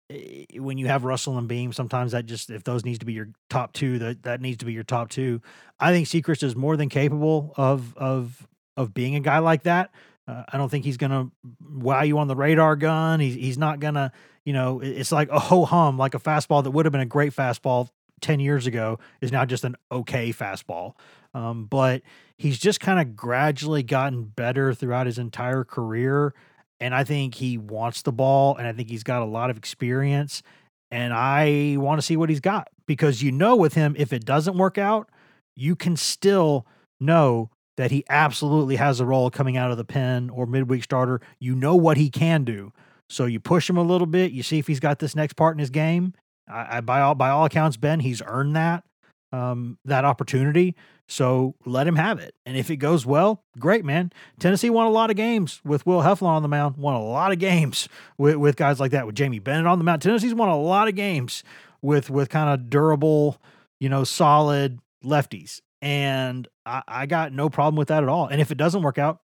[0.08, 3.12] eh, when you have Russell and Beam, sometimes that just if those needs to be
[3.12, 5.42] your top two, that that needs to be your top two.
[5.78, 9.90] I think Sechrest is more than capable of of of being a guy like that.
[10.28, 13.18] Uh, I don't think he's going to wow you on the radar gun.
[13.18, 14.12] He's he's not going to,
[14.44, 17.06] you know, it's like a ho hum, like a fastball that would have been a
[17.06, 17.88] great fastball
[18.20, 20.94] 10 years ago is now just an okay fastball.
[21.34, 22.02] Um, but
[22.36, 26.34] he's just kind of gradually gotten better throughout his entire career.
[26.80, 29.56] And I think he wants the ball and I think he's got a lot of
[29.56, 30.42] experience.
[30.90, 34.24] And I want to see what he's got because you know, with him, if it
[34.24, 35.08] doesn't work out,
[35.54, 36.66] you can still
[36.98, 41.20] know that he absolutely has a role coming out of the pen or midweek starter.
[41.38, 42.72] You know what he can do.
[43.08, 44.32] So you push him a little bit.
[44.32, 46.14] You see if he's got this next part in his game.
[46.48, 48.84] I, I by all by all accounts, Ben, he's earned that
[49.32, 50.76] um, that opportunity.
[51.06, 52.34] So let him have it.
[52.46, 54.12] And if it goes well, great, man.
[54.38, 56.76] Tennessee won a lot of games with Will Heflin on the mound.
[56.76, 57.88] Won a lot of games
[58.18, 59.06] with, with guys like that.
[59.06, 61.42] With Jamie Bennett on the mound, Tennessee's won a lot of games
[61.82, 63.40] with with kind of durable,
[63.78, 65.60] you know, solid lefties.
[65.82, 68.26] And I, I, got no problem with that at all.
[68.26, 69.20] And if it doesn't work out,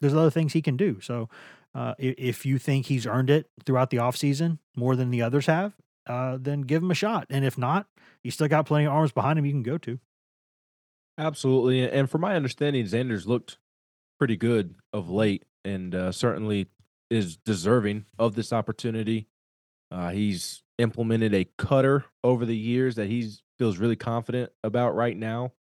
[0.00, 1.00] there's other things he can do.
[1.00, 1.28] So
[1.74, 5.74] uh, if you think he's earned it throughout the offseason more than the others have,
[6.06, 7.26] uh, then give him a shot.
[7.30, 7.86] And if not,
[8.22, 9.98] you still got plenty of arms behind him you can go to.
[11.18, 11.88] Absolutely.
[11.88, 13.58] And from my understanding, Zander's looked
[14.18, 16.68] pretty good of late and uh, certainly
[17.10, 19.26] is deserving of this opportunity.
[19.90, 25.16] Uh, he's implemented a cutter over the years that he feels really confident about right
[25.16, 25.52] now.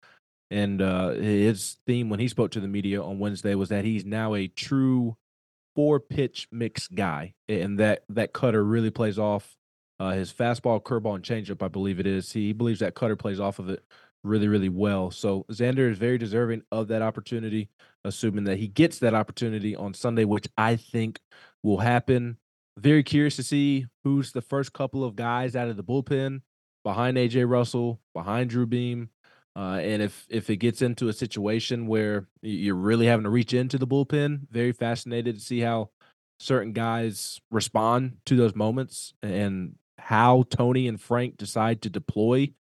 [0.51, 4.05] And uh, his theme when he spoke to the media on Wednesday was that he's
[4.05, 5.17] now a true
[5.75, 9.57] four pitch mix guy, and that that cutter really plays off
[10.01, 11.63] uh, his fastball, curveball, and changeup.
[11.63, 12.33] I believe it is.
[12.33, 13.85] He believes that cutter plays off of it
[14.23, 15.11] really, really well.
[15.11, 17.69] So Zander is very deserving of that opportunity,
[18.05, 21.21] assuming that he gets that opportunity on Sunday, which I think
[21.63, 22.39] will happen.
[22.79, 26.41] Very curious to see who's the first couple of guys out of the bullpen
[26.83, 29.11] behind AJ Russell, behind Drew Beam.
[29.57, 33.55] Uh, and if if it gets into a situation where you're really having to reach
[33.55, 35.91] into the bullpen, very fascinated to see how
[36.41, 42.53] certain guys respond to those moments and how Tony and Frank decide to deploy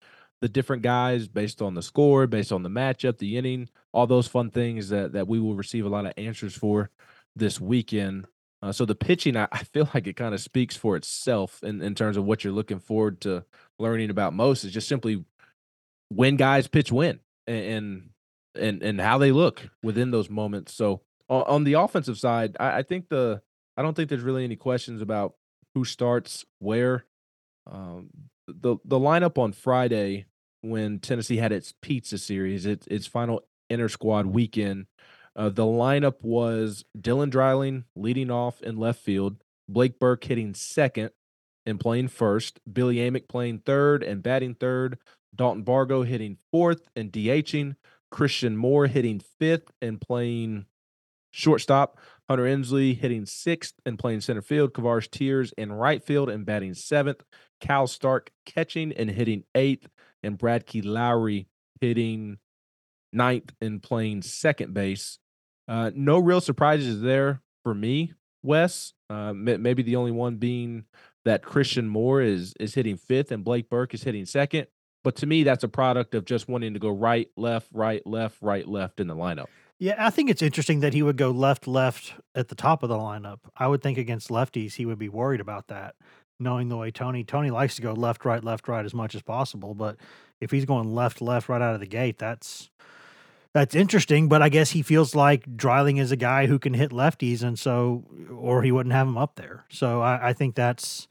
[0.42, 4.28] the different guys based on the score, based on the matchup, the inning, all those
[4.28, 6.90] fun things that that we will receive a lot of answers for
[7.36, 8.28] this weekend.
[8.62, 11.82] Uh, so the pitching, I, I feel like it kind of speaks for itself in,
[11.82, 13.44] in terms of what you're looking forward to
[13.78, 15.26] learning about most is just simply
[16.10, 18.10] when guys pitch when and
[18.56, 20.74] and and how they look within those moments.
[20.74, 23.42] So on, on the offensive side, I, I, think the
[23.76, 25.34] I don't think there's really any questions about
[25.74, 27.06] who starts where.
[27.70, 28.10] Um,
[28.48, 30.26] the the lineup on Friday
[30.62, 34.88] when Tennessee had its pizza series, its its final inter squad weekend.
[35.36, 41.10] Uh, the lineup was Dylan Dreiling leading off in left field, Blake Burke hitting second
[41.66, 45.00] and playing first, Billy Amick playing third and batting third,
[45.36, 47.76] Dalton Bargo hitting fourth and DHing.
[48.12, 50.68] Christian Moore hitting fifth and playing
[51.32, 51.98] shortstop.
[52.30, 54.74] Hunter Ensley hitting sixth and playing center field.
[54.74, 57.24] Kavares Tears in right field and batting seventh.
[57.64, 59.88] Cal Stark catching and hitting eighth.
[60.22, 61.48] And Bradke Lowery
[61.82, 62.38] hitting
[63.12, 65.20] ninth and playing second base.
[65.68, 68.94] Uh, no real surprises there for me, Wes.
[69.10, 70.86] Uh, maybe the only one being
[71.26, 74.68] that Christian Moore is is hitting fifth and Blake Burke is hitting second.
[75.04, 78.38] But to me, that's a product of just wanting to go right, left, right, left,
[78.42, 79.48] right, left in the lineup.
[79.80, 82.90] Yeah, I think it's interesting that he would go left, left at the top of
[82.90, 83.40] the lineup.
[83.58, 85.96] I would think against lefties, he would be worried about that.
[86.40, 89.22] Knowing the way Tony Tony likes to go left, right, left, right as much as
[89.22, 89.74] possible.
[89.74, 89.98] But
[90.42, 92.70] if he's going left, left, right out of the gate, that's
[93.54, 94.28] that's interesting.
[94.28, 97.58] But I guess he feels like Dreiling is a guy who can hit lefties, and
[97.58, 98.04] so
[98.36, 99.66] or he wouldn't have him up there.
[99.70, 101.08] So I, I think that's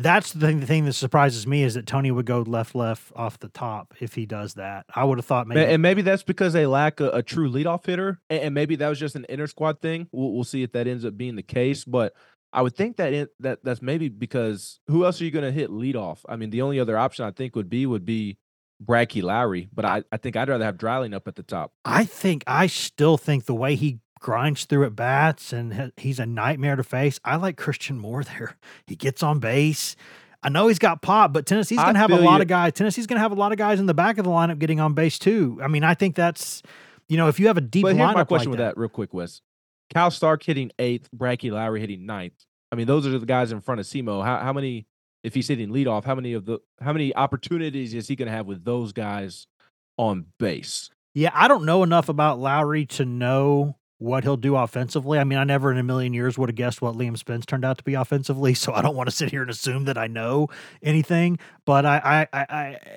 [0.00, 3.10] that's the thing, the thing that surprises me is that Tony would go left left
[3.16, 4.86] off the top if he does that.
[4.94, 7.84] I would have thought maybe and maybe that's because they lack a, a true leadoff
[7.84, 10.08] hitter, and, and, maybe that was just an inner squad thing.
[10.12, 12.14] We'll, we'll see if that ends up being the case, but
[12.52, 15.52] I would think that it, that that's maybe because who else are you going to
[15.52, 16.24] hit lead off?
[16.28, 18.38] I mean, the only other option I think would be would be
[18.82, 21.72] Bradke Lowery, but I, I think I'd rather have Dreiling up at the top.
[21.84, 26.26] I think I still think the way he grinds through at bats and he's a
[26.26, 27.20] nightmare to face.
[27.24, 28.56] I like Christian Moore there.
[28.86, 29.96] He gets on base.
[30.42, 32.42] I know he's got pop, but Tennessee's going to have a lot you.
[32.42, 32.72] of guys.
[32.72, 34.80] Tennessee's going to have a lot of guys in the back of the lineup getting
[34.80, 35.60] on base too.
[35.62, 36.62] I mean, I think that's
[37.08, 38.76] you know if you have a deep but here's my question like with that.
[38.76, 39.42] that real quick, Wes.
[39.92, 42.44] Cal Stark hitting eighth, Brad Lowery hitting ninth.
[42.70, 44.24] I mean, those are the guys in front of Simo.
[44.24, 44.86] How how many
[45.22, 46.04] if he's hitting leadoff?
[46.04, 49.46] How many of the how many opportunities is he going to have with those guys
[49.96, 50.90] on base?
[51.14, 55.18] Yeah, I don't know enough about Lowery to know what he'll do offensively.
[55.18, 57.64] I mean, I never in a million years would have guessed what Liam Spence turned
[57.64, 60.06] out to be offensively, so I don't want to sit here and assume that I
[60.06, 60.48] know
[60.82, 61.38] anything.
[61.64, 62.46] But I, I, I,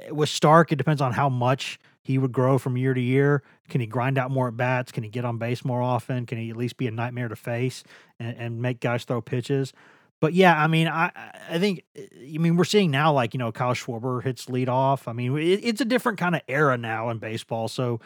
[0.08, 3.44] I with Stark, it depends on how much he would grow from year to year.
[3.70, 4.92] Can he grind out more at bats?
[4.92, 6.26] Can he get on base more often?
[6.26, 7.84] Can he at least be a nightmare to face
[8.20, 9.74] and, and make guys throw pitches?
[10.20, 11.12] But yeah, I mean, I
[11.50, 15.08] I think I mean we're seeing now like you know Kyle Schwarber hits lead off.
[15.08, 17.68] I mean, it, it's a different kind of era now in baseball.
[17.68, 18.00] So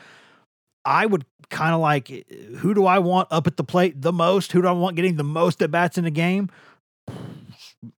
[0.85, 2.07] I would kind of like
[2.57, 4.53] who do I want up at the plate the most?
[4.53, 6.49] Who do I want getting the most at bats in the game?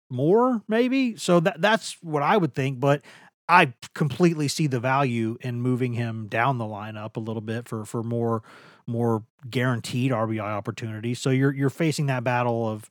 [0.10, 1.16] More maybe.
[1.18, 3.04] So that that's what I would think, but
[3.50, 7.86] I completely see the value in moving him down the lineup a little bit for
[7.86, 8.44] for more
[8.86, 11.20] more guaranteed RBI opportunities.
[11.20, 12.90] So you're you're facing that battle of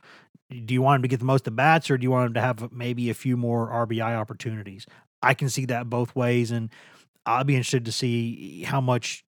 [0.64, 2.34] do you want him to get the most at bats or do you want him
[2.34, 4.86] to have maybe a few more RBI opportunities?
[5.22, 6.70] I can see that both ways and
[7.24, 9.24] I'll be interested to see how much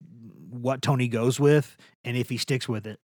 [0.50, 1.76] what Tony goes with
[2.06, 3.00] and if he sticks with it.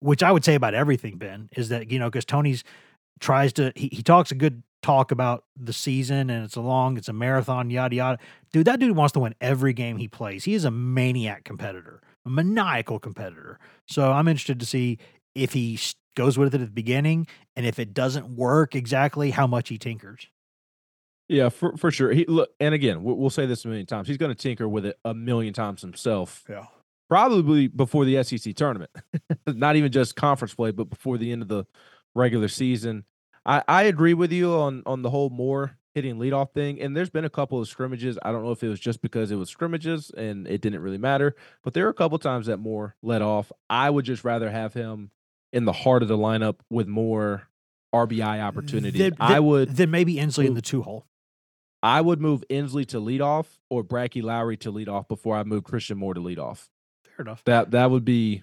[0.00, 2.64] Which I would say about everything, Ben, is that, you know, because Tony's
[3.20, 6.96] tries to, he, he talks a good talk about the season and it's a long,
[6.96, 8.18] it's a marathon, yada, yada.
[8.52, 10.44] Dude, that dude wants to win every game he plays.
[10.44, 13.58] He is a maniac competitor, a maniacal competitor.
[13.88, 14.98] So I'm interested to see
[15.34, 15.78] if he
[16.16, 19.78] goes with it at the beginning and if it doesn't work exactly, how much he
[19.78, 20.28] tinkers.
[21.28, 22.12] Yeah, for for sure.
[22.12, 24.06] He look, and again, we'll, we'll say this a million times.
[24.06, 26.44] He's going to tinker with it a million times himself.
[26.48, 26.66] Yeah,
[27.08, 28.90] probably before the SEC tournament,
[29.46, 31.64] not even just conference play, but before the end of the
[32.16, 33.04] regular season.
[33.44, 36.80] I, I agree with you on on the whole Moore hitting leadoff thing.
[36.80, 38.18] And there's been a couple of scrimmages.
[38.22, 40.98] I don't know if it was just because it was scrimmages and it didn't really
[40.98, 43.50] matter, but there are a couple times that Moore let off.
[43.70, 45.10] I would just rather have him
[45.54, 47.48] in the heart of the lineup with more
[47.94, 49.00] RBI opportunities.
[49.00, 51.06] Then, I would then maybe Ensley in the two hole.
[51.82, 55.44] I would move Ensley to lead off or Brad Lowery to lead off before I
[55.44, 56.68] move Christian Moore to lead off.
[57.04, 57.42] Fair enough.
[57.44, 58.42] That that would be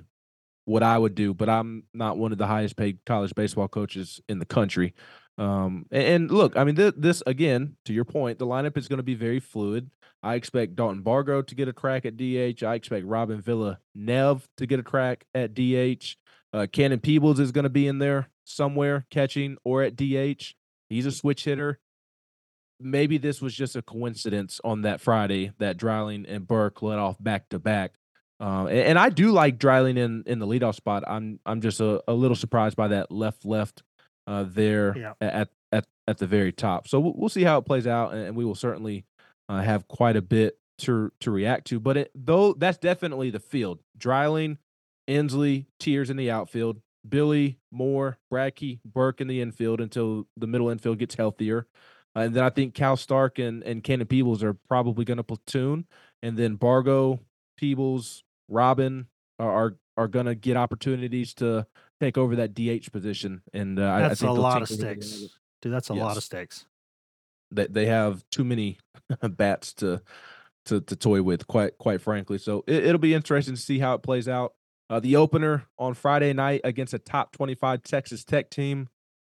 [0.65, 4.21] what I would do, but I'm not one of the highest paid college baseball coaches
[4.29, 4.93] in the country.
[5.37, 8.87] Um, and, and look, I mean, th- this again, to your point, the lineup is
[8.87, 9.89] going to be very fluid.
[10.21, 12.63] I expect Dalton Bargo to get a crack at DH.
[12.63, 16.15] I expect Robin Villa Nev to get a crack at DH.
[16.53, 20.53] Uh, Cannon Peebles is going to be in there somewhere catching or at DH.
[20.89, 21.79] He's a switch hitter
[22.83, 27.21] maybe this was just a coincidence on that Friday that Dreiling and Burke let off
[27.21, 27.93] back to back.
[28.43, 31.05] Uh, and, and, I do like Dreiling in in the leadoff spot.
[31.07, 33.83] I'm I'm just a, a little surprised by that left left
[34.27, 35.13] uh, there yeah.
[35.21, 36.89] at at at the very top.
[36.89, 39.05] So we'll, we'll see how it plays out, and, we will certainly
[39.47, 41.79] uh, have quite a bit to to react to.
[41.79, 44.57] But it, though that's definitely the field: Dreiling,
[45.07, 50.69] Ensley, Tears in the outfield, Billy Moore, Bradke, Burke in the infield until the middle
[50.69, 51.65] infield gets healthier.
[52.13, 55.23] Uh, and then I think Cal Stark and, and Cannon Peebles are probably going to
[55.23, 55.85] platoon.
[56.21, 57.19] And then Bargo,
[57.57, 59.07] Peebles, Robin
[59.39, 61.67] are are, going to get opportunities to
[61.99, 63.41] take over that DH position.
[63.53, 65.23] And uh, that's I, I think a lot of sticks,
[65.61, 65.73] dude.
[65.73, 66.03] That's a yes.
[66.03, 66.65] lot of sticks.
[67.51, 68.79] They they have too many
[69.21, 70.01] bats to
[70.65, 72.37] to to toy with, quite quite frankly.
[72.37, 74.53] So it, will be interesting to see how it plays out.
[74.89, 78.89] Uh, the opener on Friday night against a top twenty five Texas Tech team.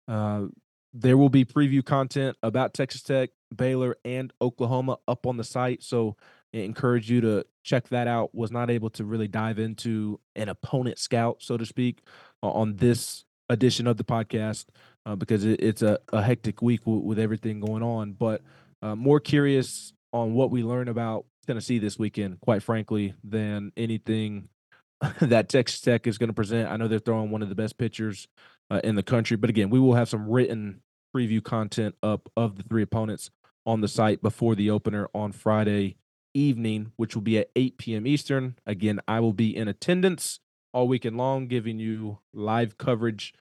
[0.08, 0.46] Uh,
[0.92, 5.82] there will be preview content about Texas Tech, Baylor, and Oklahoma up on the site.
[5.82, 6.16] So
[6.62, 8.34] encourage you to check that out.
[8.34, 12.02] Was not able to really dive into an opponent scout, so to speak,
[12.42, 14.66] on this edition of the podcast
[15.06, 18.12] uh, because it, it's a, a, hectic week w- with everything going on.
[18.12, 18.42] But
[18.82, 24.48] uh, more curious on what we learn about Tennessee this weekend, quite frankly, than anything
[25.20, 26.70] that Texas Tech is going to present.
[26.70, 28.28] I know they're throwing one of the best pitchers
[28.70, 30.80] uh, in the country, but again, we will have some written
[31.14, 33.30] preview content up of the three opponents
[33.66, 35.96] on the site before the opener on Friday
[36.34, 38.06] evening, which will be at 8 p.m.
[38.06, 38.56] Eastern.
[38.66, 40.40] Again, I will be in attendance
[40.72, 43.32] all weekend long, giving you live coverage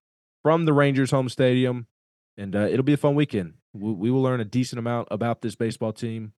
[0.43, 1.87] from the Rangers home stadium.
[2.37, 3.55] And uh, it'll be a fun weekend.
[3.73, 6.33] We, we, will learn a decent amount about this baseball team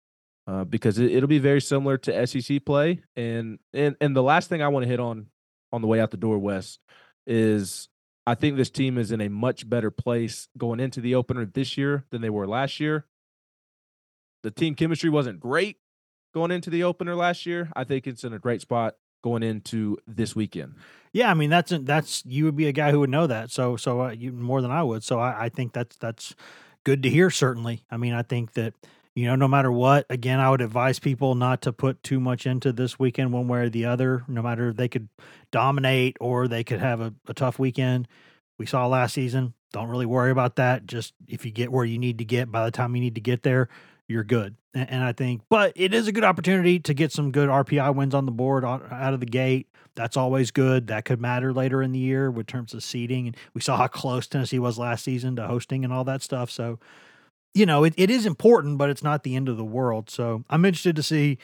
[0.47, 3.03] uh, because it, will be very similar to SEC play.
[3.15, 5.27] And, and and the last thing I want to hit on
[5.71, 6.79] on the way out the door, Wes,
[7.27, 7.89] is
[8.27, 11.77] I think this team is in a much better place going into the opener this
[11.77, 13.05] year than they were last year.
[14.43, 15.77] The team chemistry wasn't great
[16.35, 17.71] going into the opener last year.
[17.75, 20.75] I think it's in a great spot going into this weekend.
[21.13, 23.49] Yeah, I mean that's that's you would be a guy who would know that.
[23.49, 25.01] So so uh, you more than I would.
[25.01, 26.35] So I, I think that's that's
[26.83, 27.29] good to hear.
[27.29, 27.85] Certainly.
[27.89, 28.73] I mean I think that
[29.15, 30.05] you know no matter what.
[30.09, 33.61] Again, I would advise people not to put too much into this weekend one way
[33.61, 34.25] or the other.
[34.27, 35.07] No matter if they could
[35.51, 38.09] dominate or they could have a, a tough weekend.
[38.59, 39.53] We saw last season.
[39.71, 40.85] Don't really worry about that.
[40.85, 43.21] Just if you get where you need to get by the time you need to
[43.21, 43.69] get there,
[44.07, 44.55] you're good.
[44.73, 48.13] And, I think, but it is a good opportunity to get some good RPI wins
[48.13, 49.67] on the board out of the gate.
[49.95, 50.87] That's always good.
[50.87, 53.27] That could matter later in the year with terms of seeding.
[53.27, 56.51] And we saw how close Tennessee was last season to hosting and all that stuff.
[56.51, 56.79] So,
[57.53, 60.09] you know, it, it is important, but it's not the end of the world.
[60.09, 61.37] So I'm interested to see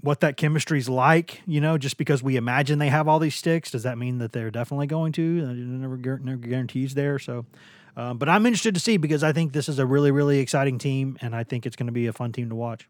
[0.00, 3.70] what that chemistry's like, you know, just because we imagine they have all these sticks,
[3.70, 5.22] does that mean that they're definitely going to?
[5.22, 7.18] Never, never guarantees there.
[7.18, 7.44] So
[7.96, 10.78] um, but I'm interested to see because I think this is a really, really exciting
[10.78, 12.88] team, and I think it's going to be a fun team to watch.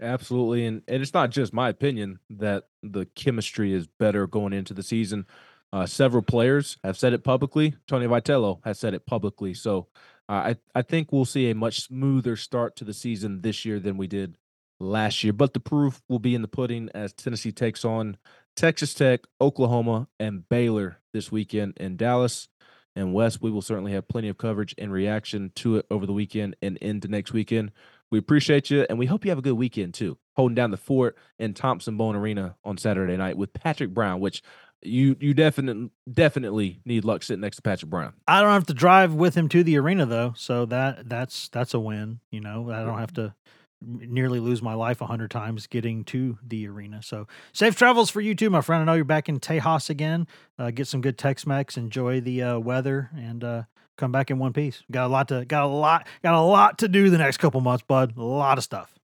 [0.00, 4.74] Absolutely, and and it's not just my opinion that the chemistry is better going into
[4.74, 5.26] the season.
[5.72, 7.74] Uh, several players have said it publicly.
[7.86, 9.54] Tony Vitello has said it publicly.
[9.54, 9.88] So
[10.28, 13.78] uh, I I think we'll see a much smoother start to the season this year
[13.78, 14.36] than we did
[14.80, 15.32] last year.
[15.32, 18.16] But the proof will be in the pudding as Tennessee takes on
[18.56, 22.48] Texas Tech, Oklahoma, and Baylor this weekend in Dallas
[22.96, 26.12] and Wes, we will certainly have plenty of coverage and reaction to it over the
[26.12, 27.72] weekend and into next weekend.
[28.10, 30.18] We appreciate you, and we hope you have a good weekend too.
[30.36, 34.42] Holding down the fort in Thompson-Boling Arena on Saturday night with Patrick Brown, which
[34.82, 38.14] you you definitely definitely need luck sitting next to Patrick Brown.
[38.26, 41.74] I don't have to drive with him to the arena though, so that that's that's
[41.74, 42.20] a win.
[42.30, 43.34] You know, I don't have to
[43.82, 47.02] nearly lose my life a hundred times getting to the arena.
[47.02, 48.82] So safe travels for you too, my friend.
[48.82, 50.26] I know you're back in Tejas again.
[50.58, 53.62] Uh, get some good Tex-Mex, enjoy the uh, weather, and uh,
[53.96, 54.82] come back in one piece.
[54.90, 57.60] Got a lot to got a lot got a lot to do the next couple
[57.60, 58.16] months, bud.
[58.16, 58.98] A lot of stuff.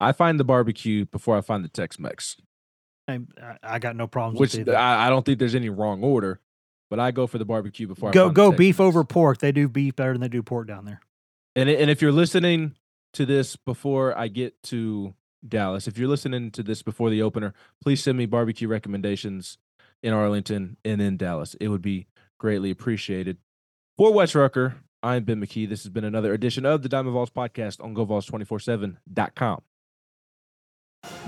[0.00, 2.36] I find the barbecue before I find the Tex-Mex.
[3.08, 3.20] I,
[3.62, 4.38] I got no problems.
[4.38, 6.40] Which I, I, don't think there's any wrong order,
[6.90, 8.10] but I go for the barbecue before.
[8.10, 9.38] Go go beef over pork.
[9.38, 11.00] They do beef better than they do pork down there.
[11.56, 12.74] And and if you're listening
[13.14, 15.14] to this before I get to
[15.46, 15.86] Dallas.
[15.86, 19.58] If you're listening to this before the opener, please send me barbecue recommendations
[20.02, 21.54] in Arlington and in Dallas.
[21.60, 22.06] It would be
[22.38, 23.38] greatly appreciated.
[23.96, 25.68] For Wes Rucker, I'm Ben McKee.
[25.68, 29.62] This has been another edition of the Diamond Vols podcast on GoVols247.com.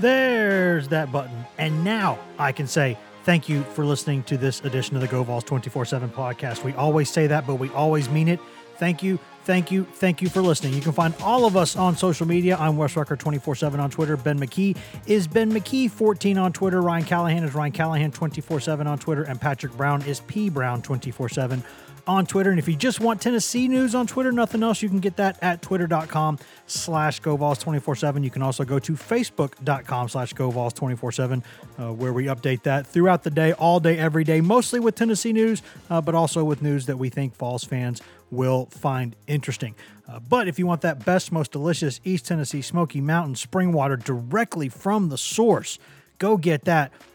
[0.00, 1.44] There's that button.
[1.58, 5.44] And now I can say thank you for listening to this edition of the GoVols
[5.44, 6.64] 24 7 podcast.
[6.64, 8.40] We always say that, but we always mean it.
[8.76, 9.84] Thank you Thank you.
[9.84, 10.74] Thank you for listening.
[10.74, 12.56] You can find all of us on social media.
[12.58, 14.16] I'm Wes Rucker 24 7 on Twitter.
[14.16, 14.76] Ben McKee
[15.06, 16.82] is Ben McKee 14 on Twitter.
[16.82, 19.22] Ryan Callahan is Ryan Callahan 24 7 on Twitter.
[19.22, 21.64] And Patrick Brown is P Brown 24 7
[22.06, 22.50] on Twitter.
[22.50, 25.38] And if you just want Tennessee news on Twitter, nothing else, you can get that
[25.42, 28.24] at twitter.com slash GoVols247.
[28.24, 31.42] You can also go to facebook.com slash GoVols247,
[31.78, 35.32] uh, where we update that throughout the day, all day, every day, mostly with Tennessee
[35.32, 39.74] news, uh, but also with news that we think Vols fans will find interesting.
[40.08, 43.96] Uh, but if you want that best, most delicious East Tennessee Smoky Mountain spring water
[43.96, 45.78] directly from the source,
[46.18, 46.92] go get that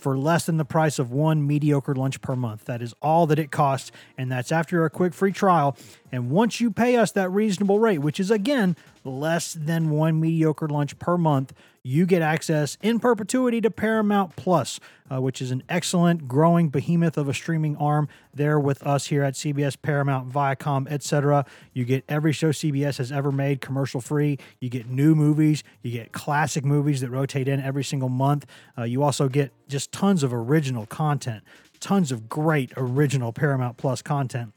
[0.00, 2.64] for less than the price of one mediocre lunch per month.
[2.64, 5.76] That is all that it costs, and that's after a quick free trial.
[6.12, 10.68] And once you pay us that reasonable rate, which is again less than one mediocre
[10.68, 11.52] lunch per month,
[11.82, 14.80] you get access in perpetuity to Paramount Plus,
[15.10, 19.22] uh, which is an excellent growing behemoth of a streaming arm there with us here
[19.22, 21.46] at CBS, Paramount, Viacom, etc.
[21.72, 24.38] You get every show CBS has ever made commercial free.
[24.60, 28.44] You get new movies, you get classic movies that rotate in every single month.
[28.76, 31.42] Uh, you also get just tons of original content,
[31.78, 34.52] tons of great original Paramount Plus content.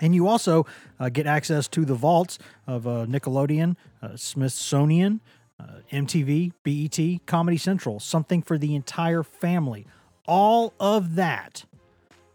[0.00, 0.66] And you also
[0.98, 5.20] uh, get access to the vaults of uh, Nickelodeon, uh, Smithsonian,
[5.60, 9.86] uh, MTV, BET, Comedy Central, something for the entire family.
[10.26, 11.64] All of that,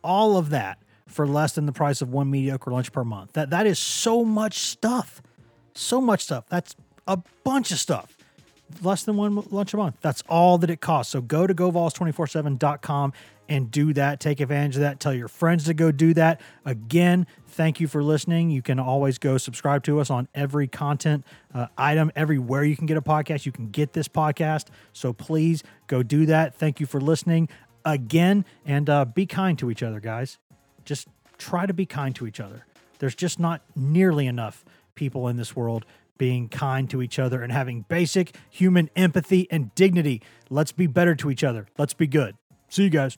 [0.03, 3.33] all of that for less than the price of one mediocre lunch per month.
[3.33, 5.21] That that is so much stuff.
[5.73, 6.45] So much stuff.
[6.49, 6.75] That's
[7.07, 8.14] a bunch of stuff.
[8.81, 9.97] Less than one lunch a month.
[10.01, 11.11] That's all that it costs.
[11.11, 13.13] So go to govols247.com
[13.47, 14.19] and do that.
[14.19, 14.99] Take advantage of that.
[14.99, 16.41] Tell your friends to go do that.
[16.65, 18.49] Again, thank you for listening.
[18.49, 22.85] You can always go subscribe to us on every content uh, item, everywhere you can
[22.85, 23.45] get a podcast.
[23.45, 24.67] You can get this podcast.
[24.93, 26.55] So please go do that.
[26.55, 27.49] Thank you for listening
[27.85, 30.39] again and uh, be kind to each other, guys.
[30.83, 31.07] Just
[31.37, 32.65] try to be kind to each other.
[32.99, 35.85] There's just not nearly enough people in this world
[36.17, 40.21] being kind to each other and having basic human empathy and dignity.
[40.49, 41.67] Let's be better to each other.
[41.77, 42.35] Let's be good.
[42.69, 43.17] See you guys.